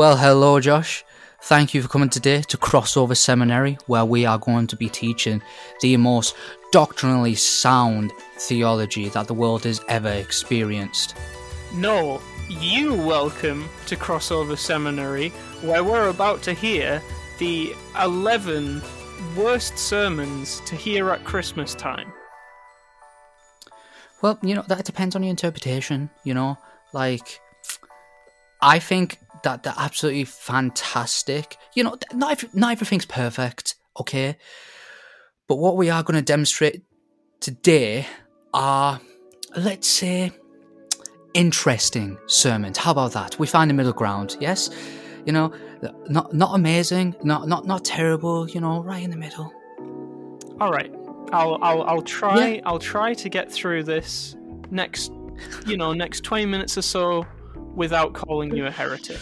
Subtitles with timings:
[0.00, 1.04] Well, hello, Josh.
[1.42, 5.42] Thank you for coming today to Crossover Seminary, where we are going to be teaching
[5.82, 6.34] the most
[6.72, 11.18] doctrinally sound theology that the world has ever experienced.
[11.74, 15.28] No, you welcome to Crossover Seminary,
[15.60, 17.02] where we're about to hear
[17.36, 18.80] the 11
[19.36, 22.10] worst sermons to hear at Christmas time.
[24.22, 26.56] Well, you know, that depends on your interpretation, you know?
[26.94, 27.38] Like,
[28.62, 31.56] I think that they're absolutely fantastic.
[31.74, 34.36] You know, not, every, not everything's perfect, okay?
[35.48, 36.82] But what we are going to demonstrate
[37.40, 38.06] today
[38.54, 39.00] are,
[39.56, 40.32] let's say,
[41.34, 42.78] interesting sermons.
[42.78, 43.38] How about that?
[43.38, 44.70] We find a middle ground, yes?
[45.26, 45.52] You know,
[46.08, 49.52] not not amazing, not not not terrible, you know, right in the middle.
[50.60, 50.92] All right.
[51.32, 52.60] I'll I'll I'll try yeah.
[52.64, 54.36] I'll try to get through this
[54.70, 55.12] next
[55.66, 57.26] you know, next 20 minutes or so
[57.74, 59.18] without calling you a heretic.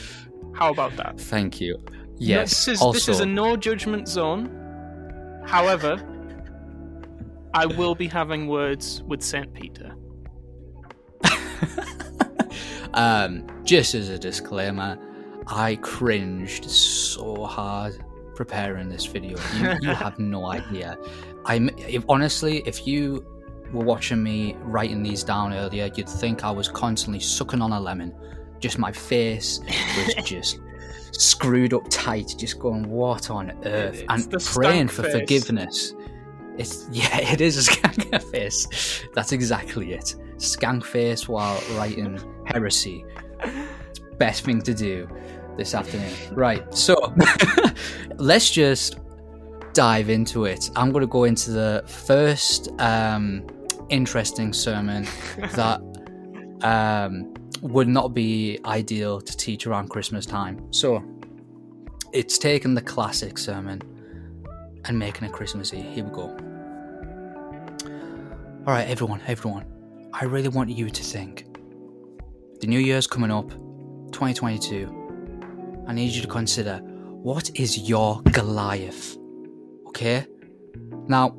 [0.55, 1.21] How about that?
[1.21, 1.79] Thank you.
[2.17, 2.51] Yes.
[2.51, 2.93] This is, also...
[2.93, 4.55] this is a no judgment zone.
[5.47, 5.97] However,
[7.55, 9.53] I will be having words with St.
[9.55, 9.95] Peter.
[12.95, 14.99] um, just as a disclaimer,
[15.47, 19.39] I cringed so hard preparing this video.
[19.57, 20.99] You, you have no idea.
[21.47, 23.25] I'm if, honestly, if you
[23.73, 27.81] were watching me writing these down earlier, you'd think I was constantly sucking on a
[27.81, 28.15] lemon.
[28.61, 29.61] Just my face
[29.97, 30.61] was just
[31.13, 35.13] screwed up tight, just going, "What on earth?" And praying for face.
[35.13, 35.95] forgiveness.
[36.57, 39.05] It's yeah, it is a skank face.
[39.15, 40.15] That's exactly it.
[40.37, 43.05] Skank face while writing heresy.
[43.43, 45.09] It's best thing to do
[45.57, 46.13] this afternoon.
[46.33, 47.15] Right, so
[48.17, 48.99] let's just
[49.73, 50.71] dive into it.
[50.77, 53.47] I'm going to go into the first um,
[53.91, 55.07] interesting sermon
[55.55, 55.81] that
[56.63, 60.73] um, would not be ideal to teach around Christmas time.
[60.73, 61.03] So
[62.13, 63.83] it's taking the classic sermon
[64.85, 65.81] and making it Christmassy.
[65.81, 66.37] Here we go.
[68.67, 69.65] All right, everyone, everyone.
[70.13, 71.47] I really want you to think.
[72.61, 73.51] The new year's coming up,
[74.13, 75.85] 2022.
[75.87, 79.17] I need you to consider what is your Goliath?
[79.89, 80.27] Okay?
[81.07, 81.35] Now,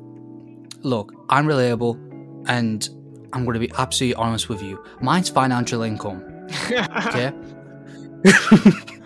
[0.82, 1.98] look, I'm reliable
[2.46, 2.88] and
[3.32, 4.82] I'm going to be absolutely honest with you.
[5.00, 6.22] Mine's financial income.
[6.70, 7.32] okay?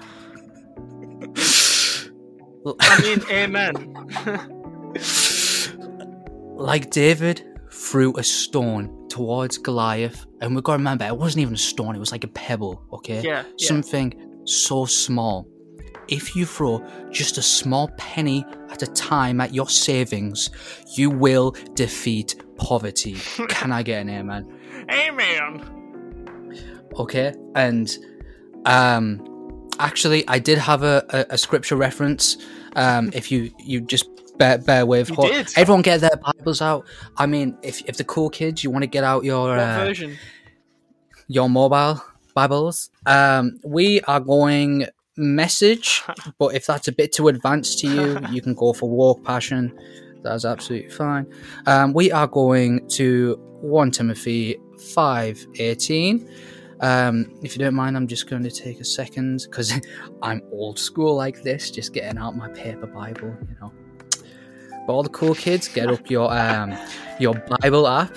[2.81, 3.75] I mean, amen.
[6.57, 11.55] like David threw a stone towards Goliath, and we've got to remember, it wasn't even
[11.55, 13.21] a stone, it was like a pebble, okay?
[13.23, 13.45] Yeah.
[13.59, 14.25] Something yeah.
[14.45, 15.47] so small.
[16.09, 20.51] If you throw just a small penny at a time at your savings,
[20.97, 23.17] you will defeat poverty.
[23.49, 24.61] Can I get an amen?
[24.91, 25.81] Amen.
[26.97, 27.97] Okay, and
[28.67, 32.37] um, actually, I did have a, a, a scripture reference.
[32.77, 35.11] Um, if you you just bear, bear with,
[35.57, 36.87] everyone get their Bibles out.
[37.17, 40.17] I mean, if if the cool kids, you want to get out your uh, version,
[41.29, 42.03] your mobile
[42.35, 42.91] Bibles.
[43.07, 44.87] Um, we are going
[45.17, 46.03] message,
[46.39, 49.77] but if that's a bit too advanced to you, you can go for walk passion.
[50.25, 51.33] That's absolutely fine.
[51.67, 54.57] Um, we are going to 1 Timothy
[54.95, 56.29] 5 18.
[56.81, 59.73] Um, if you don't mind, I'm just going to take a second because
[60.23, 63.73] I'm old school like this, just getting out my paper Bible, you know.
[64.87, 66.77] But all the cool kids, get up your um,
[67.21, 68.17] your Bible app.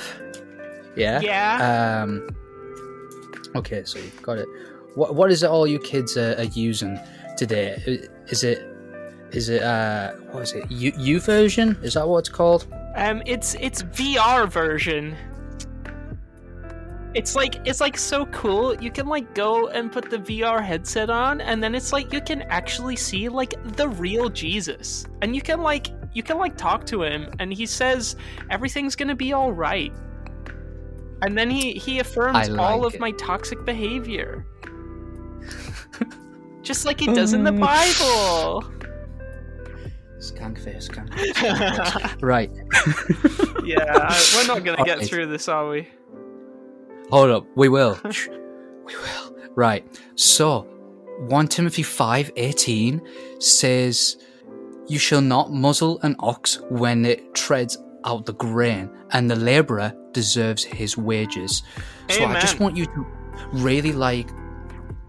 [0.96, 1.20] Yeah.
[1.22, 2.04] Yeah.
[2.04, 2.28] Um,
[3.56, 4.48] okay, so you've got it.
[4.96, 7.00] What what is it all you kids are, are using
[7.38, 7.78] today?
[8.30, 8.77] Is it
[9.32, 11.84] is it uh what is it U, U YouVersion?
[11.84, 12.68] Is that what it's called?
[12.96, 15.16] Um, it's it's VR version.
[17.14, 18.76] It's like it's like so cool.
[18.76, 22.22] You can like go and put the VR headset on, and then it's like you
[22.22, 26.86] can actually see like the real Jesus, and you can like you can like talk
[26.88, 28.16] to him, and he says
[28.50, 29.94] everything's gonna be all right.
[31.22, 33.00] And then he he affirms like all of it.
[33.00, 34.46] my toxic behavior.
[36.62, 37.52] Just like he does in the
[38.62, 38.77] Bible.
[40.20, 42.22] Skank face, skank face.
[42.22, 42.52] right.
[43.66, 45.08] yeah, I, we're not gonna get Alright.
[45.08, 45.88] through this, are we?
[47.12, 47.48] Hold up.
[47.56, 48.00] We will.
[48.88, 49.36] We will.
[49.56, 49.86] Right.
[50.16, 50.62] So,
[51.28, 53.02] 1 Timothy 5 18
[53.42, 54.16] says,
[54.88, 59.94] You shall not muzzle an ox when it treads out the grain, and the labourer
[60.14, 61.64] deserves his wages.
[62.10, 63.06] So, I just want you to
[63.52, 64.30] really like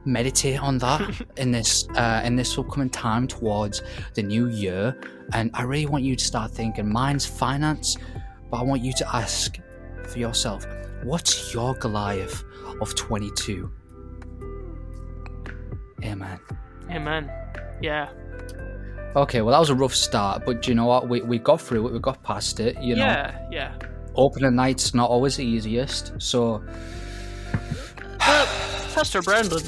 [0.05, 1.01] meditate on that
[1.37, 3.83] in this uh, in this upcoming time towards
[4.15, 4.97] the new year
[5.35, 7.97] and i really want you to start thinking mine's finance
[8.51, 9.59] but i want you to ask
[10.09, 10.67] for yourself
[11.03, 12.43] what's your goliath
[12.81, 13.71] of 22
[16.05, 16.39] amen
[16.91, 17.31] Amen.
[17.83, 18.09] Yeah.
[19.15, 21.07] Okay, well that was a rough start, but do you know what?
[21.09, 21.93] We we got through it.
[21.93, 22.81] We got past it.
[22.83, 23.75] You know, Yeah, yeah.
[24.15, 26.13] opening night's not always the easiest.
[26.19, 26.63] So
[28.21, 28.47] Well,
[28.95, 29.61] Pastor Brandon,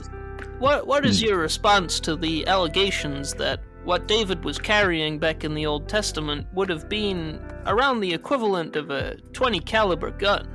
[0.60, 5.54] what what is your response to the allegations that what David was carrying back in
[5.54, 10.46] the Old Testament would have been around the equivalent of a 20 caliber gun?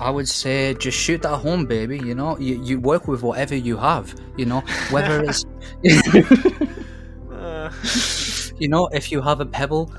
[0.00, 1.98] I would say just shoot that home, baby.
[1.98, 4.14] You know, you, you work with whatever you have.
[4.38, 4.60] You know,
[4.90, 5.44] whether it's
[7.30, 7.70] Uh,
[8.58, 9.92] you know if you have a pebble,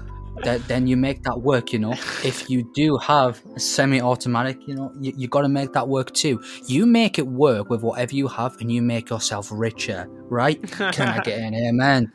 [0.43, 1.73] that then you make that work.
[1.73, 1.91] You know,
[2.23, 6.13] if you do have a semi-automatic, you know, you, you got to make that work
[6.13, 6.41] too.
[6.67, 10.07] You make it work with whatever you have, and you make yourself richer.
[10.29, 10.61] Right?
[10.71, 12.11] Can I get an amen?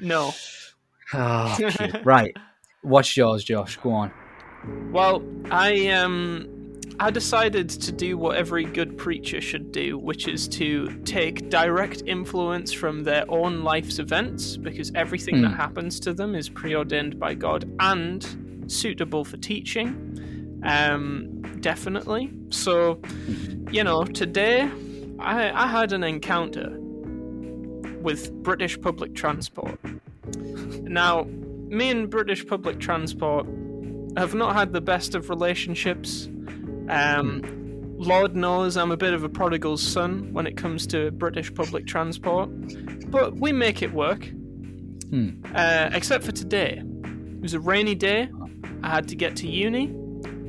[0.00, 0.32] no.
[1.14, 1.58] Oh,
[2.04, 2.36] right.
[2.82, 3.76] What's yours, Josh?
[3.76, 4.12] Go on.
[4.92, 6.57] Well, I um
[7.00, 12.02] I decided to do what every good preacher should do, which is to take direct
[12.06, 15.54] influence from their own life's events, because everything that Hmm.
[15.54, 18.26] happens to them is preordained by God and
[18.66, 20.60] suitable for teaching.
[20.64, 22.32] Um, definitely.
[22.50, 23.00] So,
[23.70, 24.68] you know, today
[25.20, 26.76] I, I had an encounter
[28.02, 29.78] with British public transport.
[30.82, 31.26] Now,
[31.68, 33.46] me and British public transport
[34.16, 36.28] have not had the best of relationships.
[36.88, 37.42] Um,
[37.98, 41.86] Lord knows I'm a bit of a prodigal son when it comes to British public
[41.86, 42.48] transport,
[43.10, 44.24] but we make it work.
[45.10, 45.44] Hmm.
[45.54, 46.82] Uh, except for today.
[46.82, 48.28] It was a rainy day.
[48.82, 49.94] I had to get to uni.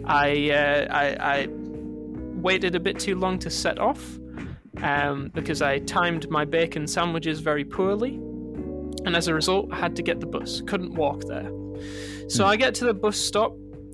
[0.06, 4.20] I, uh, I, I waited a bit too long to set off
[4.82, 8.16] um, because I timed my bacon sandwiches very poorly.
[9.06, 10.62] And as a result, I had to get the bus.
[10.68, 11.50] Couldn't walk there.
[12.28, 13.54] So I get to the bus stop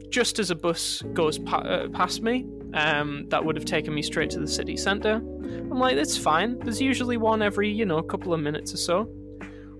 [0.09, 2.45] just as a bus goes pa- uh, past me.
[2.73, 5.15] Um, that would have taken me straight to the city centre.
[5.15, 6.59] I'm like, that's fine.
[6.59, 9.09] There's usually one every, you know, couple of minutes or so.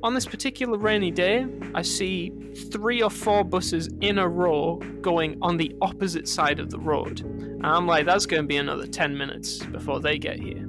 [0.04, 2.32] On this particular rainy day, I see
[2.72, 7.22] three or four buses in a row going on the opposite side of the road.
[7.22, 10.64] And I'm like, that's going to be another 10 minutes before they get here.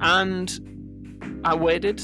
[0.00, 2.00] And I waited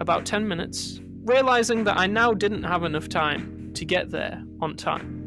[0.00, 4.76] about 10 minutes, realizing that I now didn't have enough time to get there on
[4.76, 5.19] time.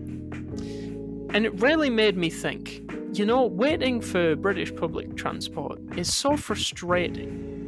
[1.33, 2.83] And it really made me think
[3.17, 7.59] you know, waiting for British public transport is so frustrating.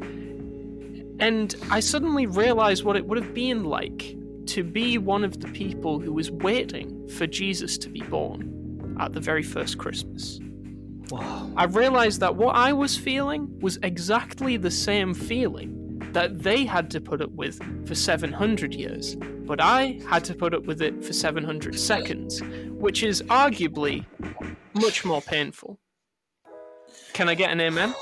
[1.19, 4.15] And I suddenly realized what it would have been like
[4.47, 9.13] to be one of the people who was waiting for Jesus to be born at
[9.13, 10.39] the very first Christmas.
[11.09, 11.51] Wow.
[11.55, 15.74] I realized that what I was feeling was exactly the same feeling
[16.15, 20.53] that they had to put up with for 700 years, but I had to put
[20.53, 24.05] up with it for 700 seconds, which is arguably
[24.73, 25.77] much more painful.
[27.11, 27.93] Can I get an amen?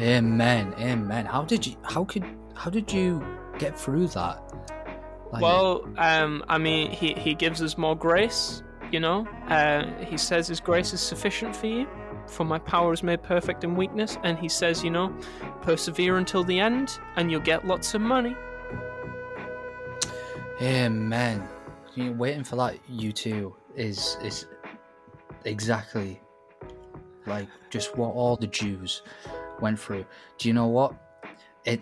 [0.00, 0.74] Amen.
[0.78, 1.24] Amen.
[1.24, 1.76] How did you?
[1.84, 2.24] How could?
[2.54, 3.24] How did you
[3.58, 4.42] get through that?
[5.30, 9.28] Like, Well, um, I mean, he, he gives us more grace, you know?
[9.46, 11.86] Uh, he says his grace is sufficient for you,
[12.30, 14.18] for my power is made perfect in weakness.
[14.22, 15.14] And he says, you know,
[15.62, 18.36] persevere until the end, and you'll get lots of money.
[20.62, 21.48] Amen.
[21.96, 24.46] Know, waiting for that you too is is
[25.44, 26.20] exactly
[27.26, 29.02] like just what all the Jews
[29.60, 30.04] went through.
[30.38, 30.94] Do you know what?
[31.64, 31.80] It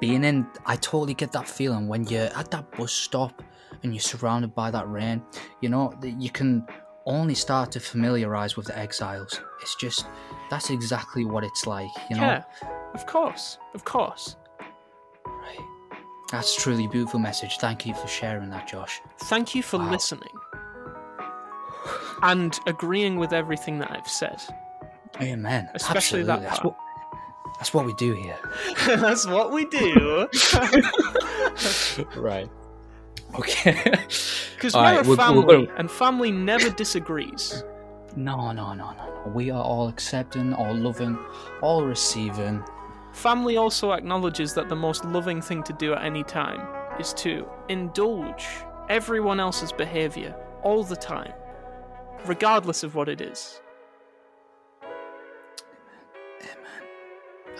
[0.00, 3.42] being in I totally get that feeling when you're at that bus stop
[3.82, 5.22] and you're surrounded by that rain.
[5.60, 6.66] You know, that you can
[7.06, 9.40] only start to familiarize with the exiles.
[9.62, 10.06] It's just
[10.50, 12.22] that's exactly what it's like, you know?
[12.22, 12.44] Yeah,
[12.94, 14.36] of course, of course.
[15.26, 15.58] Right.
[16.32, 17.58] That's a truly beautiful message.
[17.58, 19.00] Thank you for sharing that, Josh.
[19.24, 19.90] Thank you for Wow.
[19.90, 20.28] listening
[22.22, 24.40] and agreeing with everything that I've said.
[25.20, 25.68] Amen.
[25.74, 26.26] Especially Absolutely.
[26.26, 26.76] that That's what
[27.58, 28.36] that's what we do here.
[28.96, 30.28] That's what we do.
[32.16, 32.50] right.
[33.38, 33.94] Okay.
[34.64, 37.64] Because we're right, a we're- we're family, gonna- and family never disagrees.
[38.16, 39.32] no, no, no, no, no.
[39.34, 41.18] We are all accepting, all loving,
[41.60, 42.62] all receiving.
[43.12, 46.60] Family also acknowledges that the most loving thing to do at any time
[46.98, 48.46] is to indulge
[48.88, 51.32] everyone else's behavior all the time,
[52.26, 53.60] regardless of what it is.
[56.42, 56.88] Amen.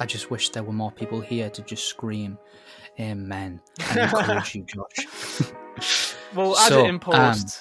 [0.00, 2.38] I just wish there were more people here to just scream,
[2.98, 5.42] Amen, and encourage you, Josh.
[6.34, 7.60] We'll add So, it in post.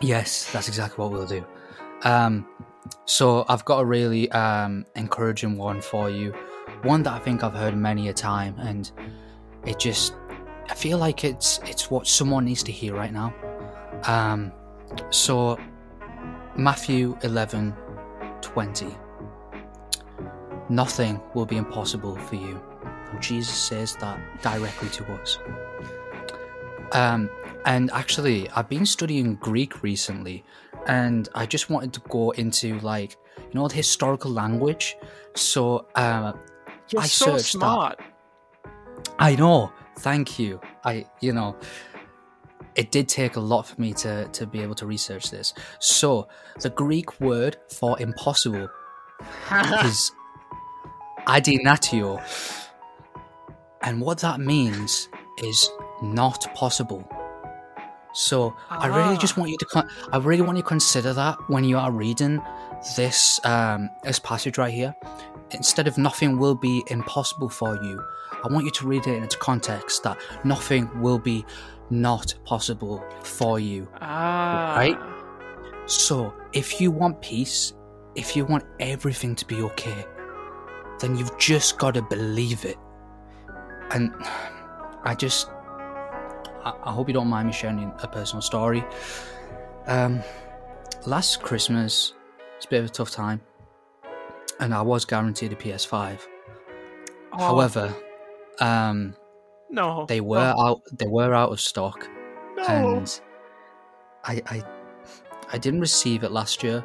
[0.00, 1.44] Yes, that's exactly what we'll do.
[2.04, 2.46] Um,
[3.04, 6.32] so I've got a really um, encouraging one for you,
[6.82, 8.90] one that I think I've heard many a time, and
[9.66, 10.14] it just
[10.70, 13.34] I feel like it's it's what someone needs to hear right now.
[14.04, 14.52] Um,
[15.10, 15.58] so
[16.56, 17.74] Matthew eleven
[18.40, 18.96] twenty.
[20.70, 22.60] nothing will be impossible for you.
[23.10, 25.38] And Jesus says that directly to us.
[26.92, 27.30] Um,
[27.66, 30.44] and actually, I've been studying Greek recently,
[30.86, 34.96] and I just wanted to go into like you know the historical language.
[35.34, 36.32] So uh,
[36.88, 37.98] You're I so searched that.
[39.18, 39.72] I know.
[39.98, 40.60] Thank you.
[40.84, 41.56] I, you know,
[42.74, 45.52] it did take a lot for me to to be able to research this.
[45.78, 46.28] So
[46.60, 48.68] the Greek word for impossible
[49.84, 50.12] is
[51.26, 52.22] adinatio,
[53.82, 55.08] and what that means
[55.42, 55.70] is
[56.02, 57.08] not possible.
[58.12, 61.38] So I really just want you to, con- I really want you to consider that
[61.48, 62.42] when you are reading
[62.96, 64.94] this um, this passage right here.
[65.52, 68.02] Instead of nothing will be impossible for you,
[68.44, 71.44] I want you to read it in its context that nothing will be
[71.90, 73.88] not possible for you.
[74.00, 74.74] ah.
[74.76, 74.98] Right?
[75.86, 77.74] So, if you want peace,
[78.14, 80.04] if you want everything to be okay,
[81.00, 82.76] then you've just got to believe it.
[83.90, 84.12] And
[85.04, 85.48] I just,
[86.64, 88.84] I, I hope you don't mind me sharing a personal story.
[89.86, 90.20] Um,
[91.06, 92.14] last Christmas,
[92.56, 93.40] it's a bit of a tough time,
[94.58, 96.20] and I was guaranteed a PS5.
[97.32, 97.94] Oh, However,
[98.60, 99.14] um,
[99.70, 100.04] no.
[100.06, 100.80] they were no, out.
[100.92, 102.08] They were out of stock
[102.56, 102.64] No.
[102.66, 103.20] and
[104.24, 104.62] I, I
[105.52, 106.84] I didn't receive it last year.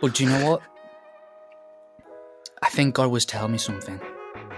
[0.00, 0.62] But do you know what?
[2.62, 4.00] I think God was telling me something.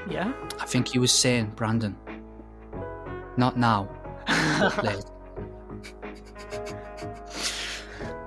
[0.08, 0.32] Yeah.
[0.60, 1.96] I think He was saying, Brandon,
[3.36, 3.88] not now,
[4.28, 5.00] later.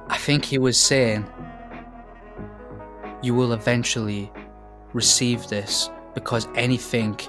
[0.10, 1.26] I think He was saying,
[3.22, 4.32] you will eventually
[4.94, 7.20] receive this because anything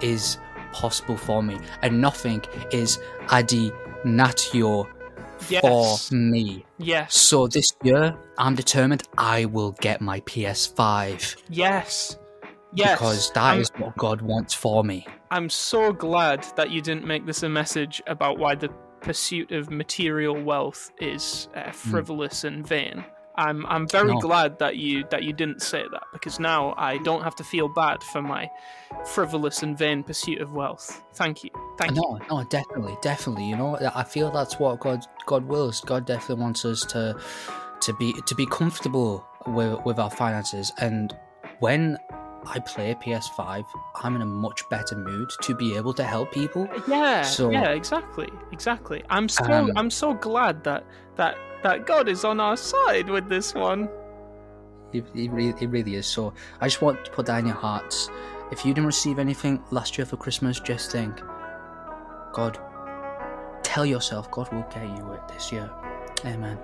[0.00, 0.38] is
[0.72, 2.98] possible for me, and nothing is
[3.30, 3.70] adi
[4.04, 4.86] natio
[5.48, 5.60] Yes.
[6.08, 6.64] for me.
[6.78, 7.16] Yes.
[7.16, 12.16] So this year, I'm determined I will get my PS5 Yes.
[12.74, 12.98] Yes.
[12.98, 15.06] because that is I'm, what God wants for me.
[15.30, 18.68] I'm so glad that you didn't make this a message about why the
[19.00, 23.04] pursuit of material wealth is uh, frivolous and vain.
[23.36, 24.14] I'm I'm very Hmm.
[24.16, 24.20] No.
[24.20, 27.66] glad that you that you didn't say that because now I don't have to feel
[27.68, 28.48] bad for my
[29.06, 31.02] frivolous and vain pursuit of wealth.
[31.14, 31.50] Thank you.
[31.78, 32.02] Thank you.
[32.02, 33.48] No, no, definitely, definitely.
[33.48, 35.80] You know, I feel that's what God God wills.
[35.80, 37.18] God definitely wants us to
[37.80, 40.70] to be to be comfortable with with our finances.
[40.78, 41.16] And
[41.60, 41.96] when
[42.46, 43.64] I play PS5,
[44.02, 46.68] I'm in a much better mood to be able to help people.
[46.88, 49.04] Yeah, So- yeah, exactly, exactly.
[49.10, 50.84] I'm so Um, I'm so glad that
[51.16, 53.88] that that God is on our side with this one.
[54.92, 56.06] It, it, really, it really is.
[56.06, 58.10] So I just want to put that in your hearts.
[58.50, 61.20] If you didn't receive anything last year for Christmas, just think,
[62.32, 62.58] God,
[63.62, 65.70] tell yourself God will get you it this year.
[66.26, 66.58] Amen.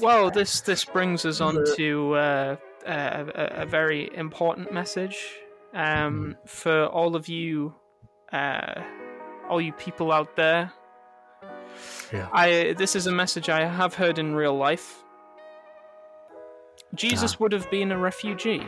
[0.00, 5.18] Well, this this brings us on to uh, a, a, a very important message
[5.74, 7.74] um, for all of you,
[8.32, 8.82] uh,
[9.48, 10.72] all you people out there.
[12.12, 12.28] Yeah.
[12.32, 15.02] I this is a message I have heard in real life.
[16.94, 17.36] Jesus Ah.
[17.40, 18.66] would have been a refugee.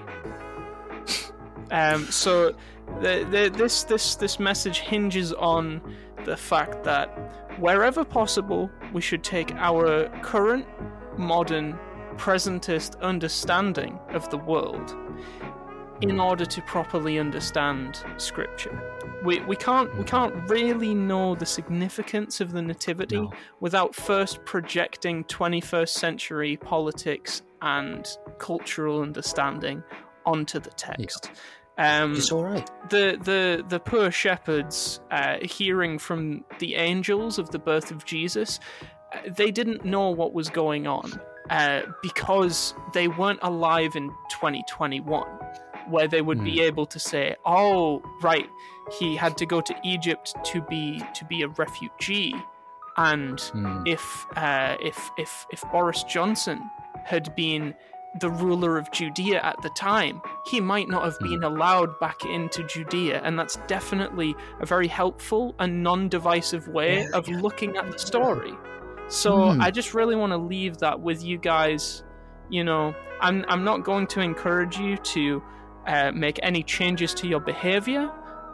[1.71, 2.53] Um, so
[3.01, 5.81] the, the, this this this message hinges on
[6.25, 7.07] the fact that
[7.59, 10.67] wherever possible, we should take our current,
[11.19, 11.79] modern,
[12.17, 14.95] presentist understanding of the world
[16.03, 18.83] in order to properly understand Scripture.
[19.23, 23.33] We, we can't we can't really know the significance of the Nativity No.
[23.61, 29.83] without first projecting 21st century politics and cultural understanding
[30.25, 31.31] onto the text.
[31.77, 32.69] Um, It's all right.
[32.89, 38.59] the the the poor shepherds uh, hearing from the angels of the birth of Jesus,
[39.37, 45.27] they didn't know what was going on uh, because they weren't alive in 2021,
[45.89, 48.49] where they would be able to say, "Oh, right,
[48.99, 52.35] he had to go to Egypt to be to be a refugee,"
[52.97, 53.83] and Hmm.
[53.87, 56.61] if uh, if if if Boris Johnson
[57.05, 57.75] had been
[58.21, 62.65] the ruler of Judea at the time, he might not have been allowed back into
[62.65, 67.99] Judea, and that's definitely a very helpful and non-divisive way Yeah, of looking at the
[67.99, 68.53] story.
[69.11, 69.61] So Hmm.
[69.61, 72.05] I just really want to leave that with you guys.
[72.49, 75.43] You know, I'm I'm not going to encourage you to
[75.87, 78.11] uh, make any changes to your behavior.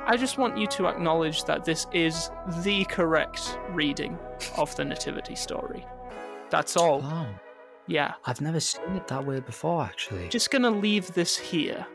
[0.08, 2.30] I just want you to acknowledge that this is
[2.62, 4.18] the correct reading
[4.56, 5.84] of the nativity story.
[6.50, 7.00] That's all.
[7.00, 7.26] Wow.
[7.88, 8.14] Yeah.
[8.24, 10.28] I've never seen it that way before, actually.
[10.28, 11.86] Just gonna leave this here.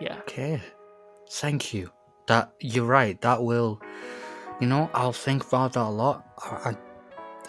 [0.00, 0.18] Yeah.
[0.20, 0.60] Okay.
[1.30, 1.90] Thank you.
[2.26, 3.20] That you're right.
[3.20, 3.80] That will,
[4.60, 6.24] you know, I'll think about that a lot.
[6.38, 6.76] I, I,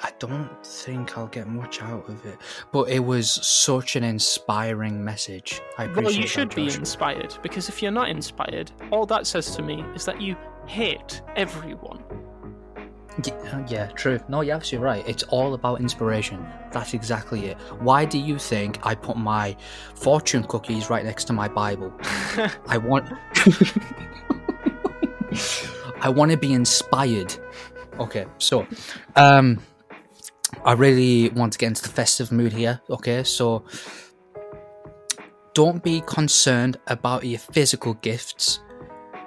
[0.02, 2.38] I don't think I'll get much out of it,
[2.72, 5.62] but it was such an inspiring message.
[5.78, 9.28] I appreciate Well, you that, should be inspired because if you're not inspired, all that
[9.28, 10.36] says to me is that you
[10.66, 12.04] hate everyone.
[13.24, 14.20] Yeah, yeah, true.
[14.28, 15.08] No, you're absolutely right.
[15.08, 16.44] It's all about inspiration.
[16.72, 17.58] That's exactly it.
[17.80, 19.56] Why do you think I put my
[19.94, 21.94] fortune cookies right next to my Bible?
[22.68, 23.12] I want.
[26.02, 27.36] I want to be inspired.
[28.00, 28.66] Okay, so,
[29.16, 29.60] um,
[30.66, 32.82] I really want to get into the festive mood here.
[32.90, 33.66] Okay, so
[35.54, 38.60] don't be concerned about your physical gifts.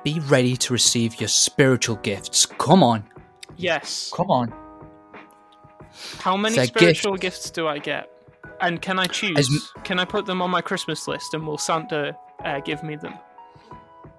[0.04, 2.46] Be ready to receive your spiritual gifts.
[2.46, 3.04] Come on,
[3.56, 4.12] yes.
[4.14, 4.52] come on.
[6.18, 8.10] How many They're spiritual gifts do I get?
[8.60, 9.38] And can I choose?
[9.38, 12.96] As can I put them on my Christmas list and will Santa uh, give me
[12.96, 13.14] them?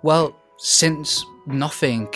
[0.03, 2.09] Well, since nothing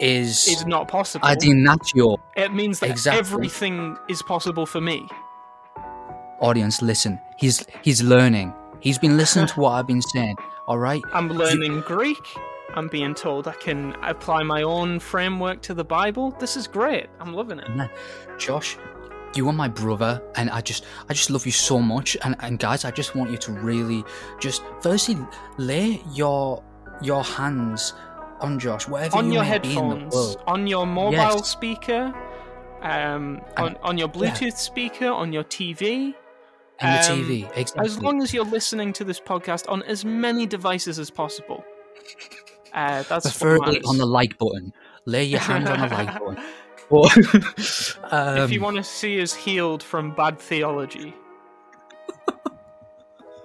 [0.00, 1.26] is It's not possible.
[1.28, 3.18] adinatio, it means that Exactly.
[3.20, 5.06] everything is possible for me.
[6.40, 7.18] audience, listen.
[7.36, 8.52] He's he's learning.
[8.80, 10.36] He's been listening to what I've been saying.
[10.68, 11.02] All right.
[11.12, 12.16] I'm learning Greek.
[12.74, 16.30] I'm being told I can apply my own framework to the Bible.
[16.38, 17.06] This is great.
[17.18, 17.90] I'm loving it.
[18.38, 18.76] Josh,
[19.34, 22.16] you are my brother, and I just I just love you so much.
[22.22, 24.04] And and guys, I just want you to really
[24.38, 25.16] just firstly
[25.56, 26.62] lay your
[27.02, 27.94] your hands
[28.40, 30.42] on Josh, wherever on you your may be in the headphones, world.
[30.46, 31.48] on your mobile Yes.
[31.48, 32.14] speaker,
[32.82, 34.20] um, And- on, on your yeah.
[34.30, 36.14] Bluetooth speaker, on your TV.
[36.80, 37.86] And the um, TV, exactly.
[37.86, 41.64] As long as you're listening to this podcast on as many devices as possible.
[42.72, 44.72] Uh, that's preferably on the like button.
[45.04, 46.38] Lay your hand on the like button.
[46.90, 47.16] But,
[48.46, 51.14] if you um, want to see us healed from bad theology,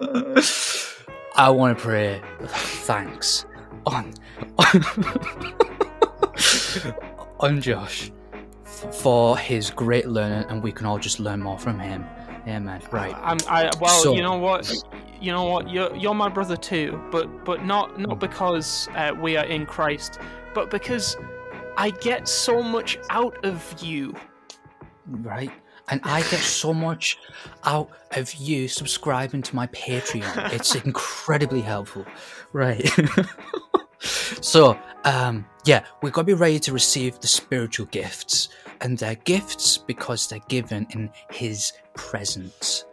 [1.36, 3.44] I want to pray thanks
[3.86, 4.12] on
[7.40, 8.10] on Josh
[8.92, 12.04] for his great learning, and we can all just learn more from him.
[12.46, 12.82] Yeah, man.
[12.90, 13.14] Right.
[13.16, 14.70] I'm, I well, So- you know what,
[15.20, 19.36] you know what, you're you're my brother too, but but not not because uh, we
[19.36, 20.18] are in Christ,
[20.54, 21.16] but because
[21.76, 24.14] I get so much out of you.
[25.06, 25.50] Right.
[25.88, 27.18] And I get so much
[27.64, 30.52] out of you subscribing to my Patreon.
[30.52, 32.06] It's incredibly helpful.
[32.52, 32.88] Right.
[33.98, 38.48] so, um, yeah, we've got to be ready to receive the spiritual gifts.
[38.80, 42.84] And they're gifts because they're given in his presence.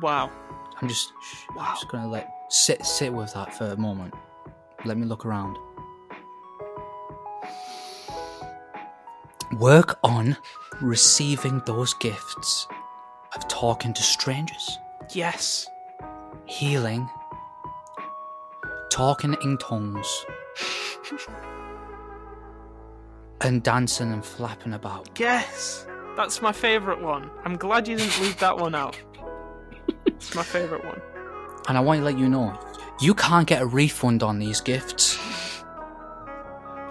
[0.00, 0.30] Wow.
[0.80, 1.12] I'm just
[1.54, 1.66] Wow.
[1.68, 4.14] I'm just gonna let sit sit with that for a moment.
[4.84, 5.56] Let me look around.
[9.58, 10.36] Work on
[10.80, 12.66] receiving those gifts
[13.34, 14.78] of talking to strangers,
[15.12, 15.68] Yes.
[16.46, 17.08] healing,
[18.90, 20.24] talking in tongues,
[23.42, 25.08] and dancing and flapping about.
[25.18, 25.86] Yes.
[26.16, 27.30] That's my favorite one.
[27.44, 28.98] I'm glad you didn't leave that one out.
[30.06, 31.00] It's my favorite one.
[31.68, 32.58] And I want to let you know,
[33.00, 35.18] you can't get a refund on these gifts.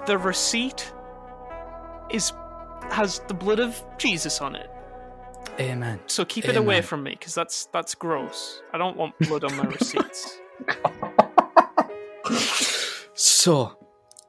[0.08, 0.92] The receipt
[2.10, 2.34] is
[2.90, 4.70] has the blood of Jesus on it.
[5.60, 6.00] Amen.
[6.08, 8.62] So keep it away from me because that's that's gross.
[8.74, 10.40] I don't want blood on my receipts.
[13.24, 13.78] So,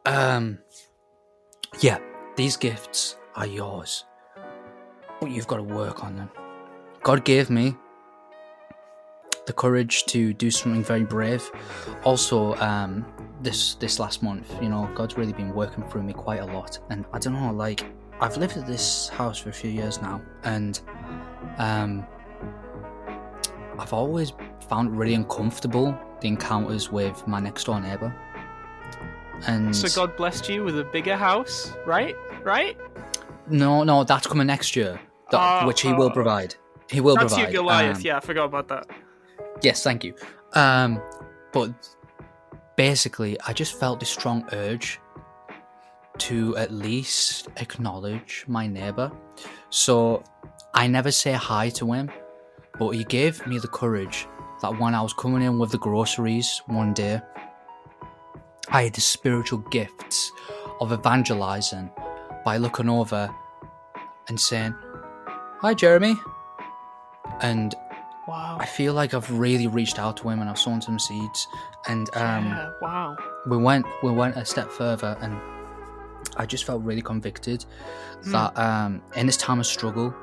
[0.04, 0.58] um,
[1.80, 1.98] yeah,
[2.36, 4.04] these gifts are yours,
[5.18, 6.30] but you've got to work on them.
[7.02, 7.74] God gave me
[9.46, 11.50] the courage to do something very brave.
[12.04, 13.06] Also, um,
[13.40, 16.78] this this last month, you know, God's really been working through me quite a lot,
[16.90, 17.86] and I don't know, like
[18.22, 20.80] I've lived at this house for a few years now, and
[21.58, 22.06] um,
[23.80, 24.32] I've always
[24.68, 28.14] found it really uncomfortable the encounters with my next door neighbor.
[29.48, 32.14] And so God blessed you with a bigger house, right?
[32.44, 32.76] Right?
[33.48, 35.00] no, no, that's coming next year,
[35.32, 36.11] Oh, which he will oh.
[36.11, 36.54] provide.
[36.88, 37.52] He will That's provide.
[37.52, 37.96] you, Goliath.
[37.96, 38.87] um, yeah, I forgot about that.
[39.62, 40.14] Yes, thank you.
[40.54, 41.02] Um,
[41.52, 41.72] but
[42.76, 45.00] basically, I just felt this strong urge
[46.28, 49.11] to at least acknowledge my neighbor.
[49.70, 50.22] So
[50.74, 52.11] I never say hi to him,
[52.78, 54.26] but he gave me the courage
[54.61, 57.20] that when I was coming in with the groceries one day,
[58.68, 60.30] I had the spiritual gifts
[60.80, 61.90] of evangelizing
[62.44, 63.28] by looking over
[64.28, 64.74] and saying,
[65.61, 66.16] Hi, Jeremy.
[67.40, 67.74] And
[68.28, 68.56] Wow.
[68.61, 71.48] I feel like I've really reached out to him and I've sown some seeds.
[71.88, 73.16] And um, yeah, wow.
[73.48, 75.37] we went we went a step further and
[76.37, 77.64] I just felt really convicted
[78.24, 78.32] Hmm.
[78.32, 80.14] that um, in this time of struggle,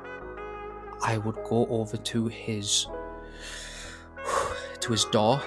[1.02, 2.86] I would go over to his
[4.80, 5.40] to his door,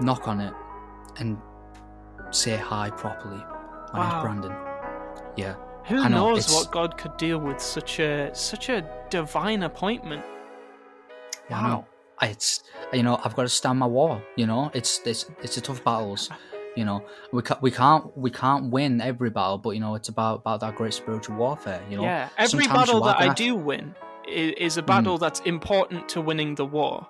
[0.00, 0.54] knock on it,
[1.18, 1.38] and
[2.30, 3.42] say hi properly.
[3.92, 4.10] My Wow.
[4.10, 4.56] name's Brandon.
[5.36, 5.54] Yeah.
[5.86, 10.24] Who I know, knows what God could do with such a such a divine appointment?
[11.50, 11.86] I know.
[12.22, 14.20] It's you know I've got to stand my war.
[14.36, 16.30] You know it's it's it's a tough battles.
[16.76, 20.08] You know we can't we can't we can't win every battle, but you know it's
[20.08, 21.82] about about that great spiritual warfare.
[21.90, 23.94] You know yeah, every Sometimes battle that I do win
[24.28, 24.86] is, a Mm.
[24.86, 27.06] battle that's important to winning the war.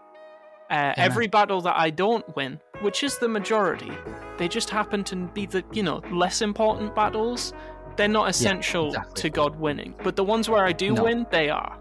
[0.71, 3.93] Uh, every battle that I don't win, which is the majority,
[4.39, 7.53] they just happen to be the you know less important battles.
[7.97, 9.23] They're not essential exactly.
[9.23, 11.05] to God winning, but the ones where I do No.
[11.05, 11.79] win, they are.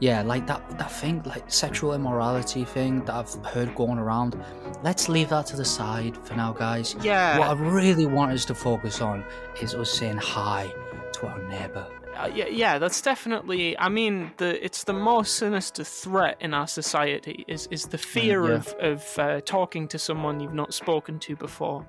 [0.00, 4.42] Yeah, like that that thing, like sexual immorality thing that I've heard going around.
[4.82, 6.96] Let's leave that to the side for now, guys.
[7.02, 9.24] Yeah, What I really want us to focus on
[9.62, 10.72] is us saying hi
[11.14, 11.86] to our neighbour.
[12.16, 13.76] Uh, yeah, yeah, that's definitely.
[13.78, 18.46] I mean, the it's the most sinister threat in our society is is the fear
[18.48, 18.54] yeah.
[18.54, 21.86] of of uh, talking to someone you've not spoken to before,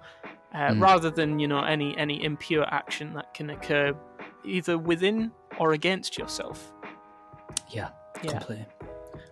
[0.53, 0.81] uh, Mm.
[0.81, 3.93] rather than you know any any impure action that can occur
[4.43, 6.73] either within or against yourself.
[7.69, 7.89] Yeah,
[8.23, 8.31] Yeah.
[8.31, 8.65] completely.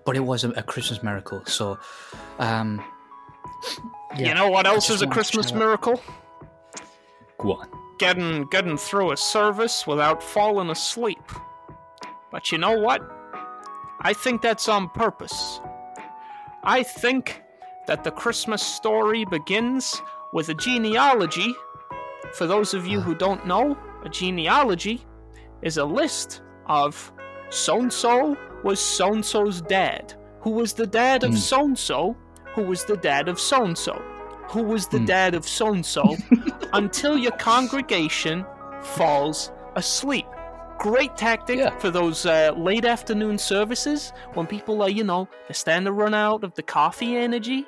[0.06, 1.78] But it was a, a Christmas miracle, so
[2.40, 2.84] um
[4.18, 6.02] yeah, You know what else is a Christmas miracle?
[7.40, 7.68] go on.
[8.00, 11.22] Getting getting through a service without falling asleep.
[12.32, 13.02] But you know what?
[14.02, 15.60] I think that's on purpose.
[16.64, 17.42] I think
[17.88, 20.02] that the Christmas story begins
[20.34, 21.54] with a genealogy.
[22.34, 25.06] For those of you who don't know, a genealogy
[25.62, 27.12] is a list of
[27.54, 31.38] so and so was so and so's dad, who was the dad of Hmm.
[31.38, 32.16] so and so,
[32.56, 33.94] who was the dad of so and so,
[34.50, 35.06] who was the Hmm.
[35.06, 36.16] dad of so and so,
[36.74, 38.46] until your congregation
[38.82, 40.26] falls asleep.
[40.80, 41.78] Great tactic Yeah.
[41.78, 46.14] for those uh, late afternoon services when people are, you know, they're starting to run
[46.14, 47.66] out of the coffee energy.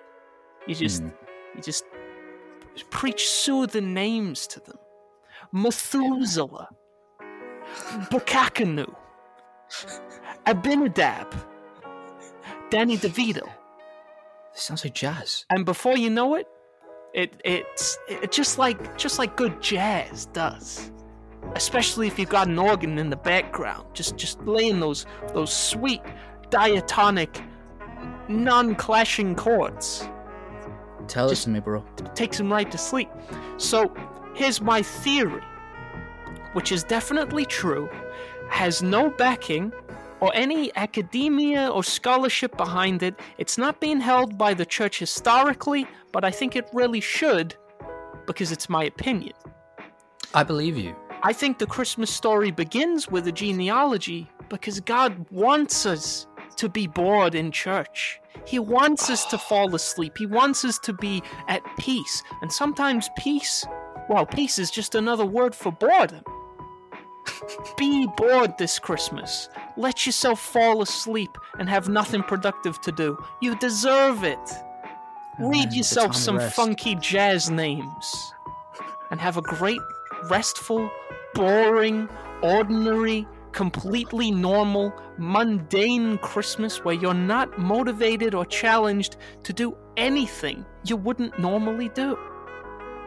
[0.67, 1.09] You just, Hmm.
[1.55, 1.85] you just
[2.89, 4.77] preach soothing names to them.
[5.53, 6.67] Methuselah,
[8.11, 8.93] Bukakanu,
[10.45, 11.33] Abinadab,
[12.69, 13.47] Danny DeVito.
[14.53, 15.45] This sounds like jazz.
[15.49, 16.47] and before you know it,
[17.13, 20.91] it it's it, just like just like good jazz does.
[21.55, 26.01] Especially if you've got an organ in the background, just just laying those those sweet
[26.49, 27.41] diatonic,
[28.27, 30.07] non-clashing chords
[31.07, 31.85] Tell Just- it to me, bro.
[32.15, 33.09] takes him right to sleep.
[33.57, 33.93] So
[34.33, 35.43] here's my theory,
[36.53, 37.89] which is definitely true,
[38.49, 39.73] has no backing
[40.19, 43.19] or any academia or scholarship behind it.
[43.37, 47.55] It's not being held by the church historically, but I think it really should
[48.25, 49.33] because it's my opinion.
[50.33, 50.95] I believe you.
[51.23, 56.27] I think the Christmas story begins with a genealogy because God wants us
[56.57, 58.19] to be bored in church.
[58.45, 60.17] He wants us to fall asleep.
[60.17, 62.23] He wants us to be at peace.
[62.41, 63.65] And sometimes peace,
[64.09, 66.23] well, peace is just another word for boredom.
[67.77, 69.49] Be bored this Christmas.
[69.77, 73.17] Let yourself fall asleep and have nothing productive to do.
[73.41, 74.39] You deserve it.
[75.39, 76.55] Oh, Read yourself some rest.
[76.55, 78.33] funky jazz names
[79.11, 79.79] and have a great,
[80.29, 80.89] restful,
[81.33, 82.09] boring,
[82.41, 90.97] ordinary, completely normal, mundane Christmas where you're not motivated or challenged to do anything you
[90.97, 92.17] wouldn't normally do.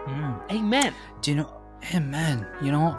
[0.06, 0.50] Mm.
[0.52, 0.94] Amen.
[1.20, 1.54] Do you know?
[1.94, 2.46] Amen.
[2.62, 2.96] you know,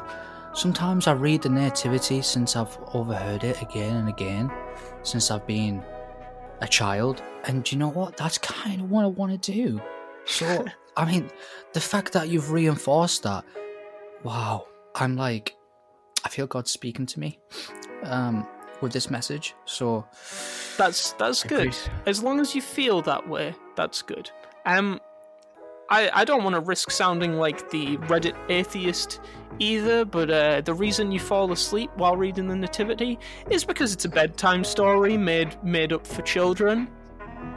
[0.54, 4.52] sometimes I read the Nativity since I've overheard it again and again,
[5.04, 5.84] since I've been
[6.62, 7.22] a child.
[7.46, 8.18] And you know what?
[8.18, 9.82] That's kind of what I want to do.
[10.26, 10.66] So,
[10.98, 11.30] I mean,
[11.74, 13.46] the fact that you've reinforced that,
[14.24, 15.56] wow, I'm like,
[16.26, 17.40] I feel God speaking to me
[18.04, 18.46] um,
[18.82, 19.56] with this message.
[19.66, 20.06] So,
[20.78, 21.78] That's that's I good.
[22.06, 24.30] As long as you feel that way, that's good.
[24.66, 25.00] Um,
[25.89, 29.19] I I don't want to risk sounding like the Reddit atheist
[29.60, 34.06] either, but uh, the reason you fall asleep while reading the Nativity is because it's
[34.06, 36.88] a bedtime story made made up for children.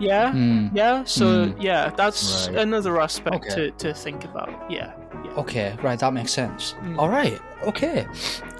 [0.00, 1.05] Yeah, hmm, yeah.
[1.05, 1.61] So Hmm.
[1.61, 2.59] yeah, that's Right.
[2.59, 3.55] another aspect Okay.
[3.55, 4.50] to, to think about.
[4.70, 4.92] Yeah,
[5.24, 5.31] yeah.
[5.42, 6.74] okay, right, that makes sense.
[6.83, 6.98] Mm.
[6.98, 8.07] All right, okay.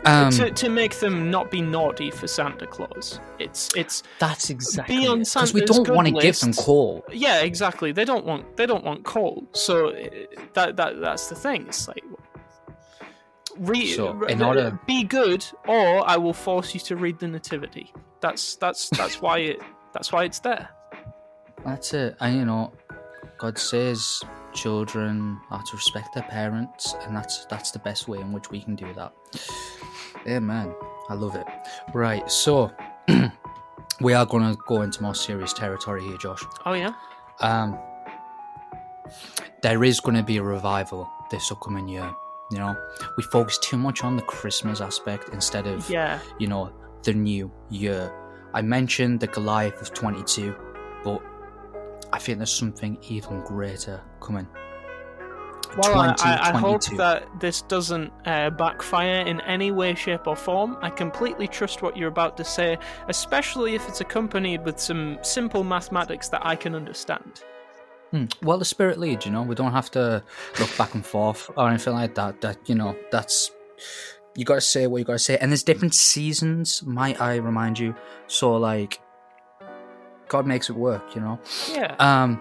[0.05, 3.21] Um, to to make them not be naughty for Santa Claus.
[3.39, 7.05] It's it's that's exactly because we don't want to give them coal.
[7.13, 10.09] yeah exactly they don't want they don't want coal so uh,
[10.55, 12.03] that that that's the thing it's like
[13.59, 17.29] re- So, re- in order- be good or i will force you to read the
[17.29, 19.61] nativity that's that's that's why it
[19.93, 20.69] that's why it's there
[21.65, 22.17] That's it.
[22.21, 22.73] And you know,
[23.39, 24.23] God says
[24.53, 28.61] children are to respect their parents, and that's that's the best way in which we
[28.61, 29.13] can do that.
[30.29, 30.75] Amen.
[31.09, 31.47] I love it.
[31.95, 32.71] Right, so
[34.01, 36.43] we are going to go into more serious territory here, Josh.
[36.65, 36.93] oh yeah
[37.41, 37.77] Um,
[39.63, 42.09] there is going to be a revival this upcoming year.
[42.51, 42.77] You know,
[43.17, 46.19] we focus too much on the Christmas aspect instead of Yeah.
[46.39, 46.73] you know
[47.03, 48.13] the new year.
[48.55, 50.55] I mentioned the Goliath of 22,
[51.05, 51.21] but
[52.13, 54.47] I think there's something even greater coming.
[55.77, 56.15] Well, I,
[56.53, 60.77] I, hope that this doesn't uh, backfire in any way, shape, or form.
[60.83, 62.77] I completely trust what you're about to say,
[63.09, 67.43] especially if it's accompanied with some simple mathematics that I can understand.
[68.11, 68.27] Hmm.
[68.43, 69.43] Well, the spirit leads, you know.
[69.43, 70.23] We don't have to
[70.61, 72.43] look back and forth or anything like that.
[72.43, 73.51] That you know, that's
[74.37, 75.39] you got to say what you got to say.
[75.39, 77.95] And there's different seasons, might I remind you?
[78.27, 79.01] So like,
[80.33, 81.39] God makes it work, you know.
[81.71, 81.95] Yeah.
[81.99, 82.41] Um.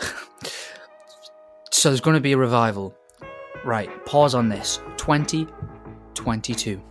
[1.70, 2.92] so there's going to be a revival,
[3.64, 3.88] right?
[4.04, 4.80] Pause on this.
[4.96, 5.46] Twenty
[6.14, 6.82] twenty-two.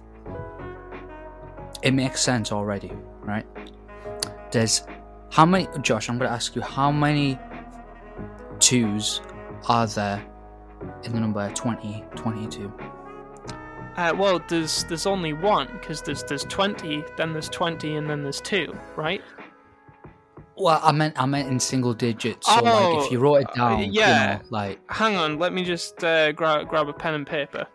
[1.84, 3.46] It makes sense already, right?
[4.52, 4.84] There's
[5.32, 6.08] how many, Josh?
[6.08, 7.38] I'm going to ask you how many
[8.60, 9.20] twos
[9.68, 10.26] are there
[11.04, 12.74] in the number 2022?
[13.98, 18.24] Uh, well, there's there's only one because there's there's twenty, then there's twenty, and then
[18.24, 19.22] there's two, right?
[20.60, 22.48] Well, I meant I meant in single digits.
[22.48, 22.64] So Oh,
[22.96, 24.34] like, if you wrote it uh, down, yeah.
[24.34, 27.68] you know, like Hang on, let me just uh, grab grab a pen and paper.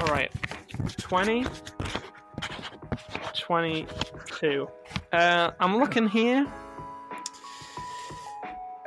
[0.00, 0.30] All right,
[0.96, 1.44] 20,
[3.38, 4.68] 22.
[5.12, 6.46] Uh, I'm looking here.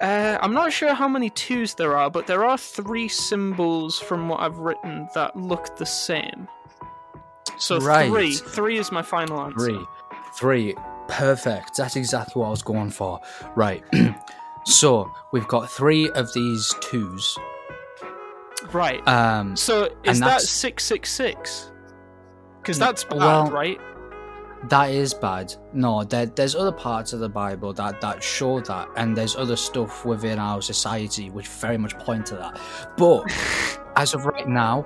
[0.01, 4.27] Uh, I'm not sure how many twos there are, but there are three symbols from
[4.27, 6.47] what I've written that look the same.
[7.63, 8.09] So Right.
[8.09, 9.57] three, three is my final answer.
[9.57, 9.79] three,
[10.35, 10.75] three,
[11.07, 11.77] perfect.
[11.77, 13.19] That's exactly what I was going for.
[13.55, 13.83] Right.
[14.65, 17.37] so we've got three of these twos.
[18.71, 19.05] Right.
[19.07, 21.71] Um, So is that six six six?
[22.61, 23.79] Because that's bad, well- right?
[24.69, 25.53] that is bad.
[25.73, 29.57] No, there, there's other parts of the Bible that that show that, and there's other
[29.57, 32.57] stuff within our society which very much point to that.
[32.97, 33.23] But
[33.97, 34.85] as of right now,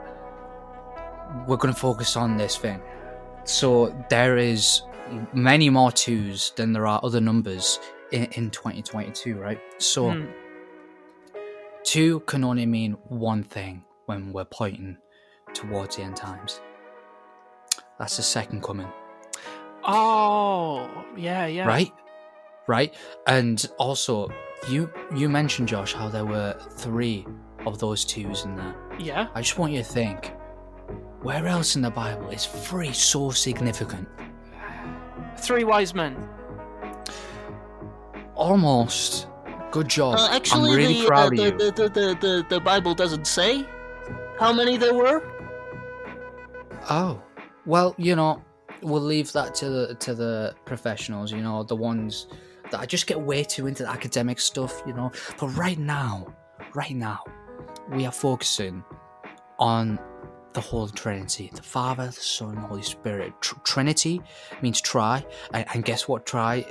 [1.47, 2.81] we're going to focus on this thing.
[3.43, 4.81] So there is
[5.33, 7.79] many more twos than there are other numbers
[8.11, 9.59] in, in 2022, right?
[9.77, 10.25] So Hmm.
[11.83, 14.97] two can only mean one thing when we're pointing
[15.53, 16.59] towards the end times.
[17.99, 18.87] That's the second coming.
[19.83, 21.65] Oh, yeah, yeah.
[21.65, 21.91] right
[22.67, 22.93] right
[23.27, 24.27] and also
[24.69, 27.25] you you mentioned josh how there were three
[27.65, 29.27] of those twos in there Yeah.
[29.33, 30.33] i just want you to think
[31.27, 34.07] where else in the bible is three so significant?
[35.35, 36.15] Three wise men.
[38.33, 39.27] almost.
[39.71, 40.15] Good job.
[40.15, 41.71] Uh, actually, i'm really the, proud uh, of the, you.
[41.71, 43.67] the, the, the, the Bible doesn't say
[44.39, 45.19] how many there were.
[46.89, 47.21] oh.
[47.65, 48.41] Well you know
[48.81, 52.27] we'll leave that to the to the professionals you know the ones
[52.69, 55.11] that i just get way too into the academic stuff you know.
[55.39, 56.33] But right now
[56.73, 57.19] right now
[57.91, 58.85] we are focusing
[59.59, 59.99] on
[60.57, 63.31] the Holy Trinity the Father, the Son, the Holy Spirit.
[63.41, 64.19] Tr- Trinity
[64.63, 66.65] means try, and, and guess what try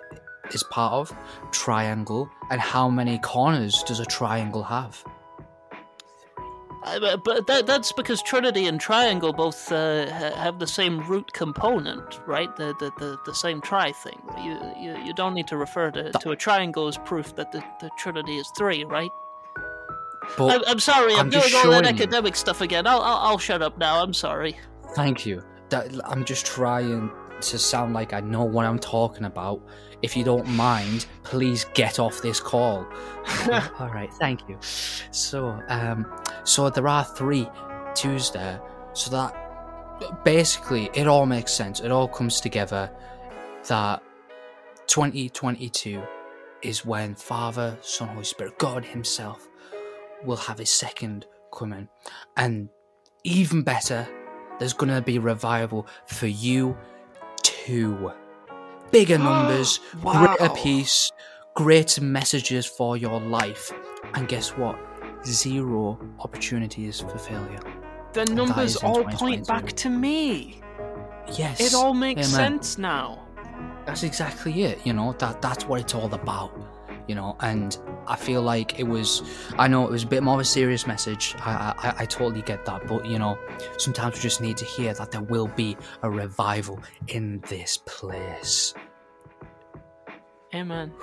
[0.51, 1.17] is part of?
[1.53, 2.29] Triangle.
[2.51, 5.05] And how many corners does a triangle have?
[6.83, 11.33] Uh, but- but that, that's because Trinity and Triangle both uh, have the same root
[11.33, 12.55] component, right?
[12.57, 14.21] The the, the, the same tri thing.
[14.43, 17.63] You, you you don't need to refer to, to a triangle as proof that the,
[17.81, 19.11] the Trinity is three, right?
[20.39, 21.91] I'm, I'm sorry, I'm, I'm doing all that showing you.
[21.91, 22.87] academic stuff again.
[22.87, 24.03] I'll, I'll I'll shut up now.
[24.03, 24.57] I'm sorry.
[24.95, 25.43] Thank you.
[25.71, 27.11] That I'm just trying
[27.41, 29.61] to sound like I know what I'm talking about.
[30.03, 32.87] If you don't mind, please get off this call.
[33.79, 34.59] All right, thank you.
[35.11, 36.07] So, um,
[36.45, 37.49] so there are three
[37.95, 38.61] twos there.
[38.93, 41.81] So that basically it all makes sense.
[41.81, 42.91] It all comes together.
[43.69, 44.03] That
[44.87, 46.03] 2022
[46.63, 49.46] is when Father, Son, Holy Spirit, God Himself
[50.27, 51.89] will have a second coming,
[52.37, 52.69] and
[53.25, 54.07] even better,
[54.59, 56.77] there's gonna be revival for you
[57.43, 58.11] too.
[58.91, 61.11] Bigger numbers, greater peace,
[61.55, 63.73] greater messages for your life,
[64.15, 64.79] and guess what?
[65.25, 67.61] Zero opportunities for failure.
[68.13, 70.63] The numbers all point point back to me.
[71.33, 72.53] Yes, It all makes Amen.
[72.53, 73.27] sense now.
[73.85, 74.79] That's exactly it.
[74.87, 76.53] You know that that's what it's all about.
[77.07, 79.23] You know, and I feel like it was.
[79.59, 81.35] I know it was a bit more of a serious message.
[81.39, 83.39] I I, I totally get that, but you know,
[83.79, 88.75] sometimes we just need to hear that there will be a revival in this place.
[90.55, 90.93] Amen.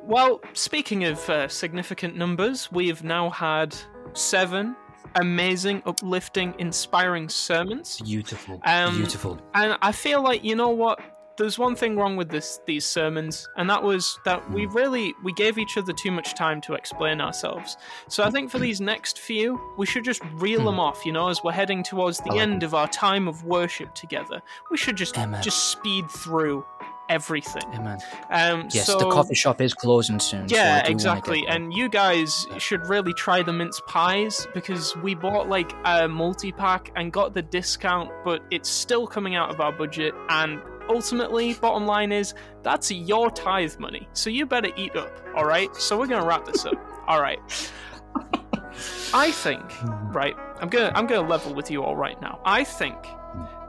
[0.00, 3.76] Well, speaking of uh, significant numbers, we've now had
[4.14, 4.74] seven
[5.16, 8.00] amazing, uplifting, inspiring sermons.
[8.00, 9.38] Beautiful, Um, beautiful.
[9.54, 11.00] And I feel like, you know what?
[11.38, 15.32] There's one thing wrong with this these sermons, and that was that we really we
[15.32, 17.76] gave each other too much time to explain ourselves.
[18.08, 21.06] So I think for these next few, we should just reel them off.
[21.06, 22.38] You know, as we're heading towards the Hmm.
[22.38, 25.42] End of our time of worship together, we should just Amen.
[25.42, 26.64] just speed through
[27.08, 27.62] everything.
[27.74, 27.98] Amen.
[28.30, 30.46] Um, Yes, so, the coffee shop is closing soon.
[30.48, 31.46] yeah, wanna exactly.
[31.48, 36.52] And you guys should really try the mince pies because we bought like a multi
[36.52, 40.12] pack and got the discount, but it's still coming out of our budget.
[40.28, 44.08] And ultimately, bottom line is that's your tithe money.
[44.12, 45.74] So you better eat up, all right?
[45.76, 46.74] So we're going to wrap this up.
[47.06, 47.38] All right.
[49.12, 49.62] I think,
[50.14, 52.40] right, I'm going to I'm going to level with you all right now.
[52.44, 52.96] I think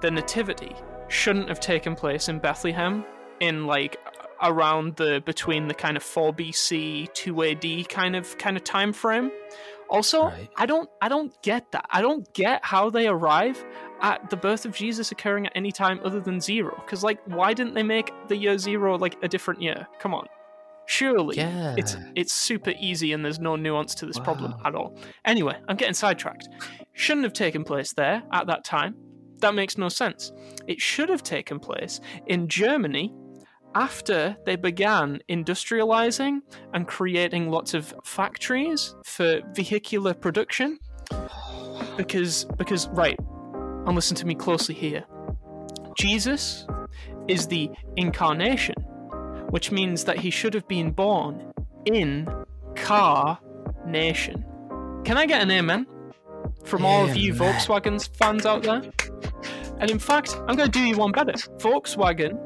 [0.01, 0.75] the nativity
[1.07, 3.05] shouldn't have taken place in Bethlehem
[3.39, 3.97] in like
[4.41, 8.93] around the between the kind of 4 BC 2 AD kind of kind of time
[8.93, 9.31] frame.
[9.89, 10.49] Also, Right.
[10.55, 11.85] I don't I don't get that.
[11.89, 13.63] I don't get how they arrive
[14.01, 16.73] at the birth of Jesus occurring at any time other than zero.
[16.85, 19.87] Because like, why didn't they make the year zero like a different year?
[19.99, 20.27] Come on,
[20.85, 21.75] surely Yeah.
[21.77, 24.95] it's it's super easy and there's no nuance to this problem at all.
[25.25, 26.47] Anyway, I'm getting sidetracked.
[26.93, 28.95] Shouldn't have taken place there at that time.
[29.39, 30.31] That makes no sense.
[30.67, 33.13] It should have taken place in Germany
[33.75, 36.39] after they began industrializing
[36.73, 40.79] and creating lots of factories for vehicular production.
[41.97, 43.19] Because because right,
[43.85, 45.05] and listen to me closely here.
[45.97, 46.65] Jesus
[47.27, 48.75] is the incarnation,
[49.49, 51.51] which means that he should have been born
[51.85, 52.27] in
[52.75, 53.39] car
[53.85, 54.45] nation.
[55.03, 55.85] Can I get an amen
[56.63, 58.81] from all of you Volkswagen fans out there?
[59.79, 61.33] And in fact, I'm going to do you one better.
[61.57, 62.37] Volkswagen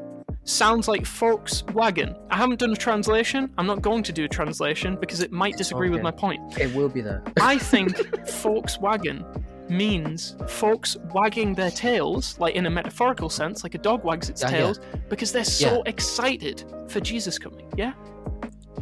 [0.44, 2.16] sounds like Volkswagen.
[2.30, 3.52] I haven't done a translation.
[3.58, 6.58] I'm not going to do a translation because it might disagree with my point.
[6.58, 7.22] It will be there.
[7.40, 7.96] I think
[8.42, 9.24] Volkswagen
[9.70, 14.42] means folks wagging their tails, like in a metaphorical sense, like a dog wags its
[14.42, 14.56] Yeah, yeah.
[14.58, 15.82] tails, because they're so Yeah.
[15.86, 17.66] excited for Jesus coming.
[17.76, 17.94] Yeah?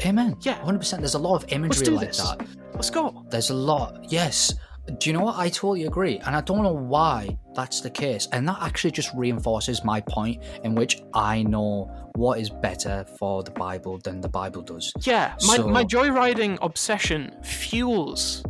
[0.05, 0.37] Amen.
[0.40, 0.59] Yeah.
[0.64, 0.98] 100%.
[0.98, 2.18] There's a lot of imagery do like this.
[2.18, 2.44] that.
[2.75, 3.25] Let's go.
[3.31, 4.05] There's a lot.
[4.11, 4.55] Yes.
[4.98, 5.37] Do you know what?
[5.38, 6.18] I totally agree.
[6.27, 8.28] And I don't know why that's the case.
[8.32, 13.42] And that actually just reinforces my point in which I know what is better for
[13.42, 14.92] the Bible than the Bible does.
[15.00, 18.42] Yeah, my, So- my joyriding obsession fuels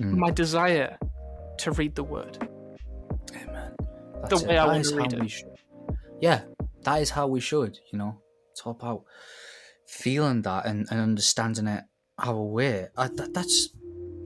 [0.00, 0.16] Mm.
[0.16, 0.96] my desire
[1.58, 2.38] to read the word.
[3.36, 3.72] Amen.
[3.78, 5.20] The That's way I That want to read it.
[5.20, 5.48] we should-
[6.22, 6.40] Yeah,
[6.84, 8.16] that is how we should, you know.
[8.64, 9.04] All about
[9.86, 11.84] feeling that and, and understanding it
[12.18, 12.88] our way.
[12.96, 13.70] I, that, that's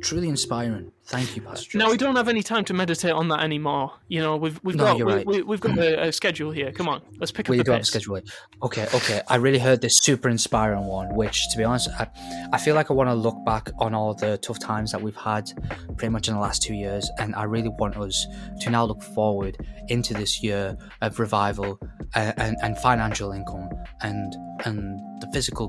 [0.04, 0.92] truly inspiring.
[1.06, 1.76] Thank you, Pastor.
[1.76, 3.92] Now we don't have any time to meditate on that anymore.
[4.08, 5.26] You know, we've we've No, got we, right.
[5.26, 6.72] we, we've got a, a schedule here.
[6.72, 7.88] Come on, let's pick We up do the have a pace.
[7.88, 8.20] schedule.
[8.62, 9.20] Okay, okay.
[9.28, 12.06] I really heard this super inspiring one, which, to be honest, I,
[12.52, 15.16] I feel like I want to look back on all the tough times that we've
[15.16, 15.50] had
[15.98, 18.26] pretty much in the last two years, and I really want us
[18.62, 21.78] to now look forward into this year of revival
[22.14, 23.68] uh, and, and financial income
[24.00, 25.66] and and the physical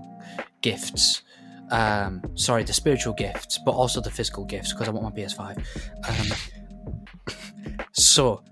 [0.62, 1.22] gifts.
[1.72, 5.58] Um, sorry, the spiritual gifts, but also the physical gifts because I want my PS5.
[6.10, 7.36] Um,
[7.92, 8.44] so,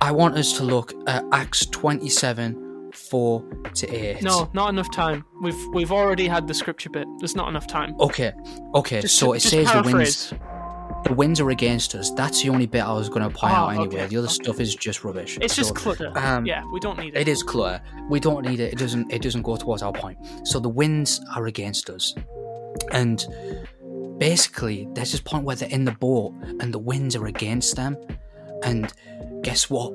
[0.00, 3.44] I want us to look at Acts 27 4
[3.74, 4.22] to 8.
[4.22, 5.24] No, not enough time.
[5.42, 7.06] We've we've already had the scripture bit.
[7.18, 7.94] There's not enough time.
[8.00, 8.32] Okay,
[8.74, 10.34] okay, Just, so it says the winds, paraphrase.
[11.04, 12.10] The winds are against us.
[12.12, 13.86] That's the only bit I was going to point Ah, out anyway.
[13.86, 14.34] okay, The other okay.
[14.34, 15.38] stuff is just rubbish.
[15.40, 16.12] It's just clutter.
[16.16, 17.20] um, yeah, we don't need it.
[17.22, 17.80] It is clutter.
[18.08, 18.72] We don't need it.
[18.72, 19.12] It doesn't.
[19.12, 20.18] It doesn't go towards our point.
[20.44, 22.14] So the winds are against us,
[22.92, 23.24] and
[24.18, 27.96] basically there's this point where they're in the boat and the winds are against them,
[28.62, 28.92] and
[29.42, 29.92] guess what?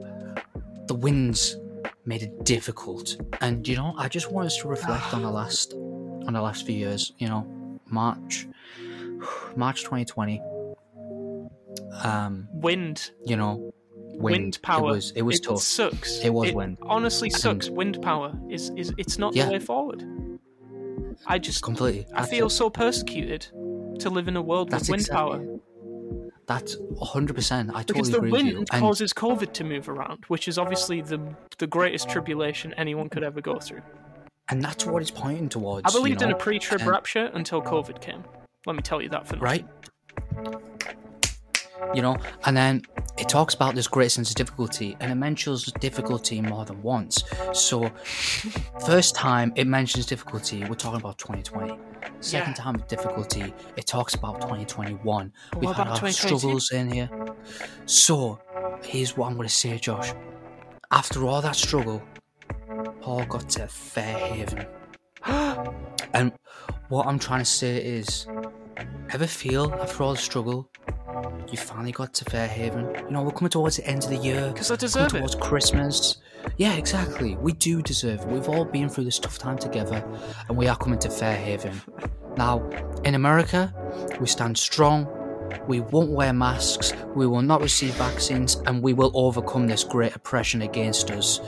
[0.87, 1.57] The winds
[2.05, 3.17] made it difficult.
[3.41, 6.65] And you know, I just want us to reflect on the last, on the last
[6.65, 7.13] few years.
[7.17, 8.47] You know, March,
[9.55, 10.41] March 2020.
[12.01, 14.89] Um, Wind, you know, wind, wind, power.
[14.89, 15.11] It was.
[15.15, 15.59] It was it tough.
[15.61, 16.19] Sucks.
[16.23, 16.77] It was wind.
[16.83, 17.69] Honestly, sucks.
[17.69, 19.45] Wind power is is it's not Yeah.
[19.45, 20.03] the way forward.
[21.27, 22.07] I just Completely.
[22.15, 23.47] I feel so persecuted
[23.99, 25.59] to live in a world That's with wind exactly power it.
[26.45, 27.69] That's 100%.
[27.73, 28.55] I because totally the agree with you.
[28.57, 31.19] wind And causes COVID to move around, which is obviously the
[31.59, 33.81] the greatest tribulation anyone could ever go through.
[34.49, 35.87] and that's what it's pointing towards.
[35.87, 38.23] I believed you in a pre-trib and- rapture until COVID came.
[38.65, 39.39] Let me tell you that for nothing.
[39.39, 39.65] Right?
[41.93, 42.81] You know, and then
[43.17, 47.23] it talks about this great sense of difficulty, and it mentions difficulty more than once.
[47.53, 47.89] So,
[48.85, 51.77] first time it mentions difficulty, we're talking about 2020.
[52.19, 52.63] Second Yeah.
[52.63, 55.31] time difficulty, it talks about 2021.
[55.51, 56.37] But We've had our 2022?
[56.37, 57.09] struggles in here.
[57.85, 58.39] So,
[58.83, 60.13] here's what I'm going to say, Josh.
[60.91, 62.01] After all that struggle,
[63.01, 64.65] Paul got to fair haven.
[66.15, 66.31] And
[66.89, 68.27] what I'm trying to say is,
[69.11, 70.69] ever feel after all the struggle,
[71.49, 73.05] you finally got to Fairhaven.
[73.05, 74.49] You know, we're coming towards the end of the year.
[74.51, 75.09] Because I coming it.
[75.09, 76.17] towards Christmas.
[76.57, 77.35] Yeah, exactly.
[77.35, 78.27] We do deserve it.
[78.27, 80.03] We've all been through this tough time together,
[80.47, 81.81] and we are coming to Fairhaven.
[82.37, 82.67] Now,
[83.03, 83.73] in America,
[84.19, 85.07] we stand strong.
[85.67, 86.93] We won't wear masks.
[87.15, 91.39] We will not receive vaccines, and we will overcome this great oppression against us.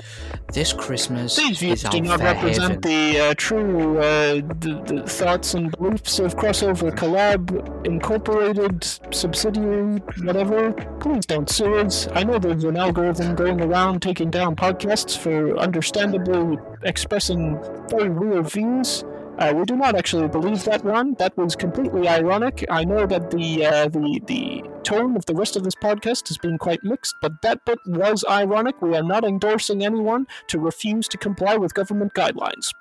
[0.53, 5.71] This Christmas These views do not represent the uh, true uh, the, the thoughts and
[5.71, 10.71] beliefs of Crossover Collab Incorporated, subsidiary, whatever.
[10.99, 12.07] Please don't sue us.
[12.13, 18.43] I know there's an algorithm going around taking down podcasts for understandably expressing very real
[18.43, 19.03] views.
[19.37, 21.13] Uh, we do not actually believe that one.
[21.15, 22.63] That was completely ironic.
[22.69, 26.37] I know that the uh, the the tone of the rest of this podcast has
[26.37, 28.81] been quite mixed, but that bit was ironic.
[28.81, 32.71] We are not endorsing anyone to refuse to comply with government guidelines.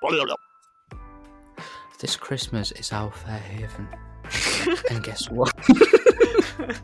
[1.99, 3.87] This Christmas is our fair haven,
[4.89, 5.53] and guess what?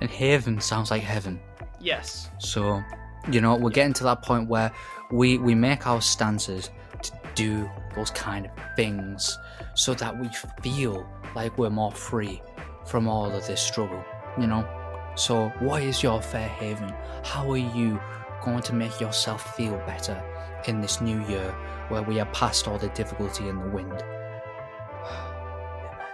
[0.00, 1.40] and haven sounds like heaven.
[1.80, 2.30] Yes.
[2.38, 2.82] So,
[3.30, 4.72] you know, we're getting to that point where
[5.10, 6.70] we we make our stances
[7.02, 9.38] to do those kind of things
[9.74, 10.28] so that we
[10.62, 12.42] feel like we're more free
[12.86, 14.02] from all of this struggle,
[14.38, 14.66] you know?
[15.14, 16.92] So, what is your fair haven?
[17.24, 18.00] How are you
[18.42, 20.22] going to make yourself feel better
[20.66, 21.50] in this new year
[21.88, 23.92] where we are past all the difficulty and the wind?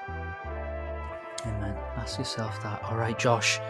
[0.08, 0.34] Amen.
[1.46, 1.76] Amen.
[1.96, 2.82] Ask yourself that.
[2.84, 3.60] All right, Josh.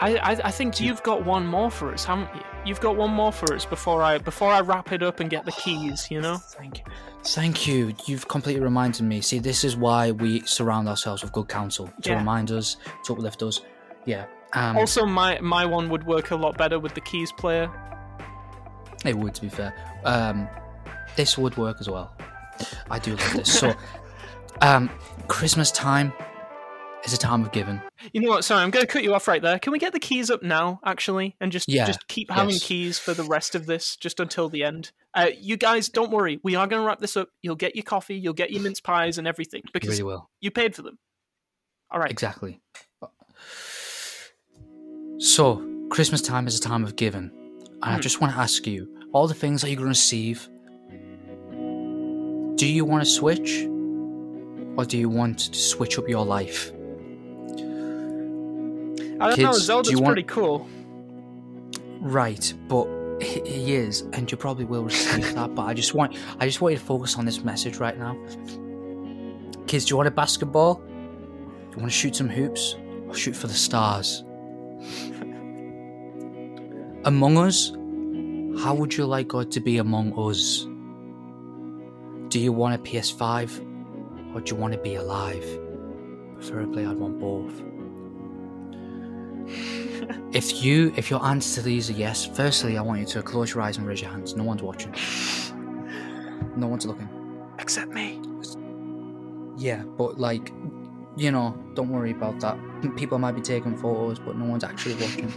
[0.00, 2.42] I, I, I think you've got one more for us, haven't you?
[2.64, 5.44] You've got one more for us before I before I wrap it up and get
[5.44, 6.10] the keys.
[6.10, 6.36] You know.
[6.38, 6.84] Thank you.
[7.24, 7.94] Thank you.
[8.06, 9.20] You've completely reminded me.
[9.20, 12.16] See, this is why we surround ourselves with good counsel to Yeah.
[12.18, 13.60] remind us, to uplift us.
[14.06, 14.24] Yeah.
[14.54, 17.70] Um, Also, my my one would work a lot better with the keys player.
[19.04, 19.72] it would, to be fair.
[20.04, 20.48] Um,
[21.16, 22.12] this would work as well.
[22.90, 23.58] I do love this.
[23.58, 23.72] So,
[24.62, 24.90] um,
[25.28, 26.12] Christmas time
[27.04, 27.80] is a time of giving.
[28.12, 28.44] You know what?
[28.44, 29.58] Sorry, I'm going to cut you off right there.
[29.58, 32.64] Can we get the keys up now, actually, and just Yeah, just keep having yes.
[32.64, 34.92] keys for the rest of this, just until the end?
[35.14, 36.40] Uh, you guys, don't worry.
[36.42, 37.28] We are going to wrap this up.
[37.42, 40.30] You'll get your coffee, you'll get your mince pies, and everything You because really will.
[40.40, 40.98] you paid for them.
[41.90, 42.10] All right.
[42.10, 42.60] Exactly.
[45.18, 47.30] So, Christmas time is a time of giving.
[47.82, 48.00] And I Hmm.
[48.00, 50.48] just want to ask you all the things that you're going to receive,
[52.56, 53.66] do you want to switch?
[54.76, 56.72] Or do you want to switch up your life?
[59.20, 59.46] I don't know.
[59.50, 60.66] Kids, do Zelda's you want- pretty cool.
[62.00, 62.86] Right, but
[63.20, 65.54] he he is, and you probably will receive that.
[65.54, 68.16] But I just want, I just want you to focus on this message right now.
[69.66, 70.76] Kids, do you want a basketball?
[70.76, 70.82] Do
[71.76, 72.74] you want to shoot some hoops,
[73.06, 74.24] or shoot for the stars?
[77.04, 77.70] Among Us,
[78.62, 80.66] how would you like God to be among us?
[82.30, 85.44] Do you want a PS5, or do you want to be alive?
[86.34, 87.62] Preferably, I'd want both.
[90.32, 93.54] If you if your answer to these are yes, firstly I want you to close
[93.54, 94.34] your eyes and raise your hands.
[94.36, 94.94] No one's watching.
[96.56, 97.08] No one's looking.
[97.58, 98.20] Except me.
[99.56, 100.52] Yeah, but like
[101.16, 102.56] you know, don't worry about that.
[102.96, 105.30] People might be taking photos, but no one's actually watching.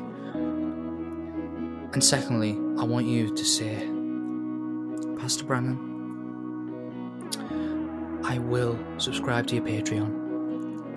[1.94, 3.88] And secondly, I want you to say,
[5.20, 5.78] Pastor Brandon,
[8.24, 10.23] I will subscribe to your Patreon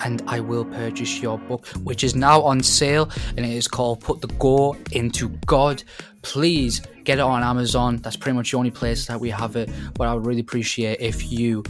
[0.01, 4.01] and I will purchase your book, which is now on sale, and it is called
[4.01, 5.83] Put the Gore into God.
[6.23, 7.99] Please get it on Amazon.
[7.99, 9.71] That's pretty much the only place that we have it.
[9.95, 11.63] But I would really appreciate if you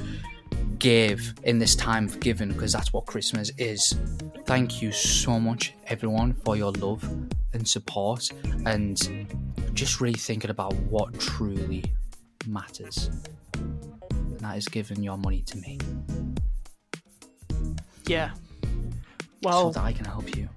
[0.79, 3.99] gave in this time of giving, because that's what Christmas is.
[4.47, 7.03] Thank you so much, everyone, for your love
[7.53, 8.31] and support,
[8.65, 9.27] and
[9.75, 11.85] just really thinking about what truly
[12.47, 13.11] matters.
[13.55, 15.79] And that is giving your money to me
[18.07, 18.31] Yeah.
[18.35, 18.41] so
[19.43, 20.49] Well, that I can help you.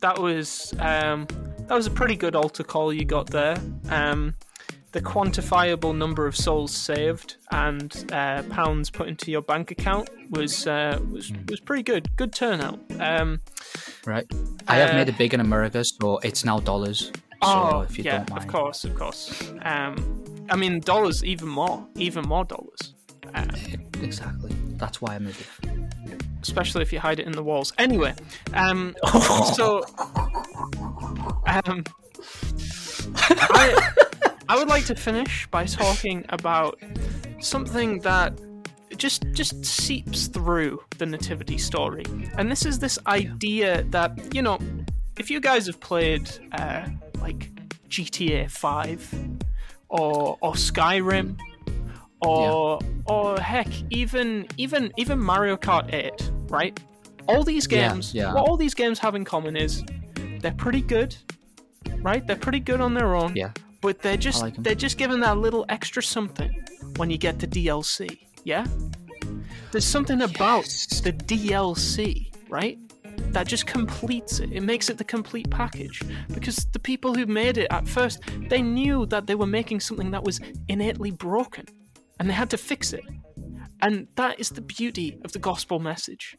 [0.00, 1.26] that was um,
[1.68, 3.56] that was a pretty good altar call you got there.
[3.90, 4.34] Um,
[4.92, 10.66] the quantifiable number of souls saved and uh, pounds put into your bank account was
[10.66, 12.14] uh, was was pretty good.
[12.16, 12.78] Good turnout.
[13.00, 13.40] Um,
[14.06, 14.26] Right.
[14.68, 17.10] I have Uh, made it big in America, so it's now dollars.
[17.42, 19.52] So oh, if you yeah, of course, of course.
[19.62, 19.94] Um,
[20.48, 22.94] I mean, dollars, even more, even more dollars.
[23.34, 23.44] Uh,
[24.00, 24.52] Exactly.
[24.78, 25.85] That's why I moved it.
[26.42, 27.72] Especially if you hide it in the walls.
[27.78, 28.14] Anyway,
[28.54, 28.94] um,
[29.54, 29.84] so
[31.46, 31.84] um,
[33.18, 33.92] I,
[34.48, 36.80] I would like to finish by talking about
[37.40, 38.38] something that
[38.96, 42.04] just just seeps through the nativity story,
[42.38, 44.58] and this is this idea that you know,
[45.18, 46.86] if you guys have played uh,
[47.20, 47.50] like
[47.88, 49.12] GTA Five
[49.88, 51.36] or or Skyrim
[52.20, 56.78] or or heck, even even even Mario Kart 8, right?
[57.28, 58.32] All these games, yeah.
[58.32, 59.82] what all these games have in common is
[60.40, 61.16] they're pretty good,
[61.98, 62.26] right?
[62.26, 63.34] They're pretty good on their own.
[63.34, 63.50] Yeah.
[63.80, 66.64] But they're just like they're just given that little extra something
[66.96, 68.18] when you get the DLC.
[68.44, 68.64] Yeah.
[69.72, 71.00] There's something about Yes.
[71.00, 72.78] the DLC, right?
[73.32, 74.52] That just completes it.
[74.52, 76.00] It makes it the complete package.
[76.32, 80.10] Because the people who made it at first, they knew that they were making something
[80.12, 81.66] that was innately broken.
[82.18, 83.04] And they had to fix it.
[83.82, 86.36] And that is the beauty of the gospel message.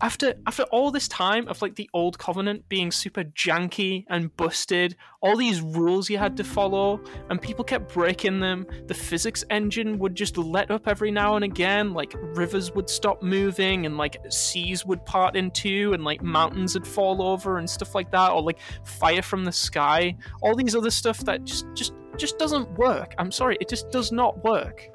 [0.00, 4.96] After after all this time of like the old covenant being super janky and busted,
[5.20, 7.00] all these rules you had to follow,
[7.30, 11.44] and people kept breaking them, the physics engine would just let up every now and
[11.44, 16.22] again, like rivers would stop moving and like seas would part in two and like
[16.22, 20.56] mountains would fall over and stuff like that, or like fire from the sky, all
[20.56, 23.14] these other stuff that just just just doesn't work.
[23.18, 24.88] I'm sorry, it just does not work.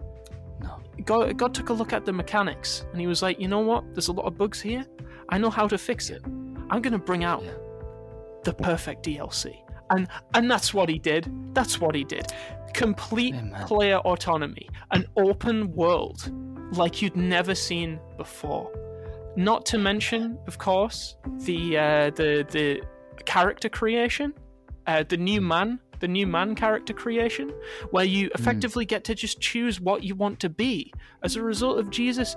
[1.05, 3.93] God, God took a look at the mechanics and he was like, you know what?
[3.93, 4.85] There's a lot of bugs here.
[5.29, 6.21] I know how to fix it.
[6.69, 7.51] I'm gonna bring out Yeah.
[8.43, 9.55] the perfect DLC.
[9.89, 11.31] And and that's what he did.
[11.53, 12.31] That's what he did.
[12.73, 13.35] Complete
[13.65, 16.31] player autonomy, an open world
[16.73, 18.69] like you'd never seen before.
[19.37, 22.81] Not to mention, of course, the uh, the the
[23.25, 24.33] character creation,
[24.87, 27.53] uh, the new man, the new man character creation,
[27.91, 30.93] where you effectively get to just choose what you want to be
[31.23, 32.35] as a result of Jesus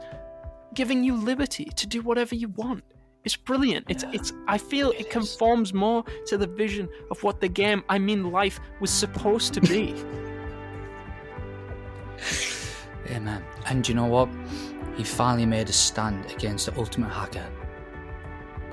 [0.74, 2.84] giving you liberty to do whatever you want.
[3.24, 3.86] It's brilliant.
[3.88, 7.98] It's it's I feel it, conforms more to the vision of what the game, I
[7.98, 9.94] mean life, was supposed to be.
[13.10, 13.44] Amen.
[13.66, 14.28] And you know what?
[14.96, 17.46] He finally made a stand against the ultimate hacker,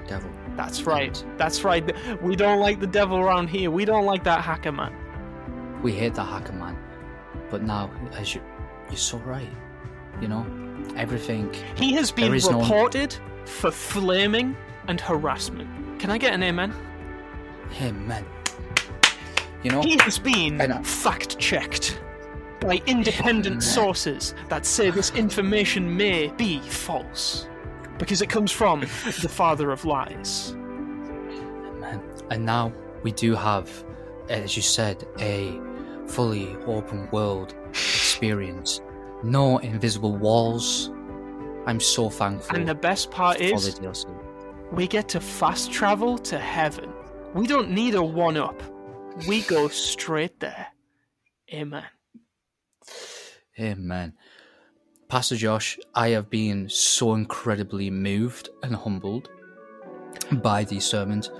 [0.01, 0.31] the devil.
[0.57, 1.23] That's right.
[1.37, 1.95] That's right.
[2.21, 3.69] We don't like the devil around here.
[3.69, 4.93] We don't like that hacker man.
[5.83, 6.75] We hate the hacker man,
[7.51, 8.41] but now, as you,
[8.89, 9.47] you're so right.
[10.19, 10.45] You know,
[10.95, 11.53] everything.
[11.75, 15.99] He has been is no- reported for flaming and harassment.
[15.99, 16.73] Can I get an amen?
[17.79, 18.25] Amen.
[19.63, 22.01] You know, He has been I fact checked
[22.61, 27.47] by independent sources that say this information may be false
[27.97, 30.51] because it comes from the father of lies.
[32.29, 32.73] And now
[33.03, 33.69] we do have,
[34.29, 35.59] as you said, a
[36.07, 38.81] fully open world experience.
[39.23, 40.91] No invisible walls.
[41.65, 43.75] I'm so thankful And the best part is,
[44.71, 46.93] we get to fast travel to heaven.
[47.33, 48.61] We don't need a one up.
[49.27, 50.67] We go straight there.
[51.53, 51.85] Amen.
[53.59, 54.13] Amen.
[55.09, 59.29] Pastor Josh, I have been so incredibly moved and humbled
[60.41, 61.31] by these sermons.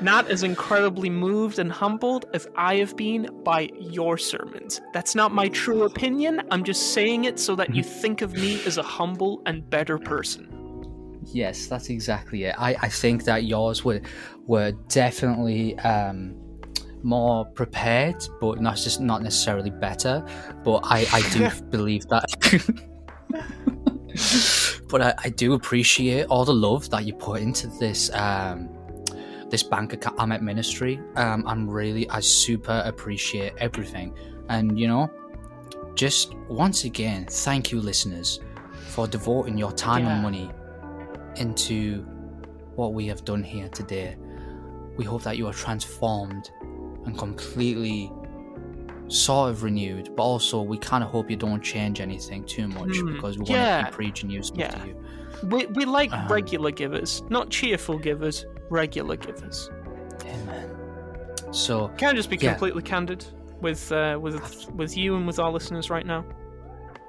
[0.00, 4.80] Not as incredibly moved and humbled as I have been by your sermons.
[4.92, 6.42] That's not my true opinion.
[6.50, 9.96] I'm just saying it so that you think of me as a humble and better
[9.96, 10.50] person.
[11.26, 12.56] Yes, that's exactly it.
[12.58, 14.00] I, I think that yours were
[14.48, 16.34] were definitely um,
[17.04, 20.26] more prepared, but not just not necessarily better.
[20.64, 22.84] But I, I do believe that.
[24.88, 28.68] but I, I do appreciate all the love that you put into this um,
[29.50, 30.16] this bank account.
[30.18, 31.00] I'm at ministry.
[31.16, 34.16] Um, I'm really I super appreciate everything,
[34.48, 35.10] and you know,
[35.94, 38.40] just once again, thank you, listeners,
[38.88, 40.14] for devoting your time Yeah.
[40.14, 40.50] and money
[41.36, 42.04] into
[42.76, 44.16] what we have done here today.
[44.96, 46.50] We hope that you are transformed
[47.04, 48.12] and completely
[49.08, 52.88] sort of renewed, but also we kind of hope you don't change anything too much
[52.88, 54.68] Mm, because we want yeah, to keep preaching new stuff yeah.
[54.70, 55.04] to you.
[55.44, 59.70] We, we like Um, regular givers, not cheerful givers, regular givers.
[60.24, 60.70] Amen.
[61.52, 62.50] So, Can I just be Yeah.
[62.50, 63.24] completely candid
[63.60, 66.24] with uh, with with you and with our listeners right now?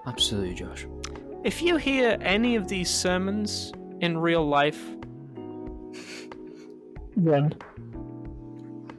[0.06, 0.86] absolutely, Josh.
[1.44, 3.72] If you hear any of these sermons
[4.02, 4.80] in real life,
[7.16, 7.54] Run.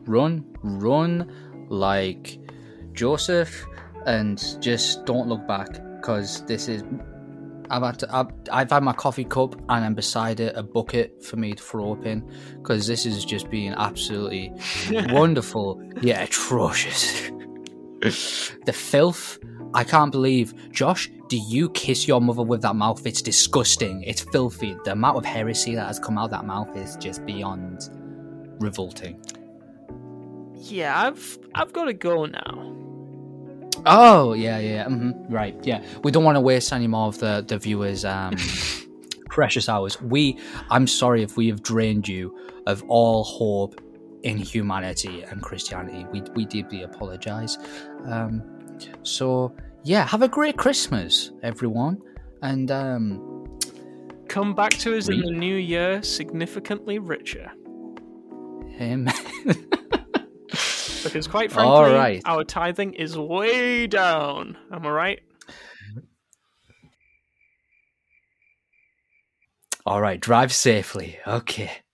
[0.06, 1.30] Run, run
[1.68, 2.38] like
[2.96, 3.66] Joseph,
[4.06, 6.82] and just don't look back because this is.
[7.68, 11.24] I've had to, I've, I've had my coffee cup and then beside it a bucket
[11.24, 12.28] for me to throw up in
[12.62, 14.52] because this is just being absolutely
[15.10, 17.28] wonderful yet atrocious.
[18.00, 19.38] the filth.
[19.74, 20.54] I can't believe.
[20.70, 23.04] Josh, do you kiss your mother with that mouth?
[23.04, 24.04] It's disgusting.
[24.04, 24.76] It's filthy.
[24.84, 27.90] The amount of heresy that has come out of that mouth is just beyond
[28.60, 29.20] revolting.
[30.54, 32.72] yeah, I've I've got to go now.
[33.86, 35.82] Oh yeah, yeah, hmm right, yeah.
[36.02, 38.34] We don't want to waste any more of the the viewers' um,
[39.30, 40.00] precious hours.
[40.02, 40.38] We,
[40.70, 43.80] I'm sorry if we have drained you of all hope
[44.22, 46.04] in humanity and Christianity.
[46.12, 47.58] We we deeply apologize.
[48.06, 48.42] Um,
[49.02, 52.02] so yeah, have a great Christmas, everyone,
[52.42, 53.22] and um,
[54.28, 57.52] Come back to us in the new year significantly richer.
[58.80, 59.14] amen.
[61.06, 62.22] Because quite frankly, right.
[62.24, 64.56] our tithing is way down.
[64.70, 65.20] Am I right?
[69.86, 71.18] All right, drive safely.
[71.26, 71.70] Okay.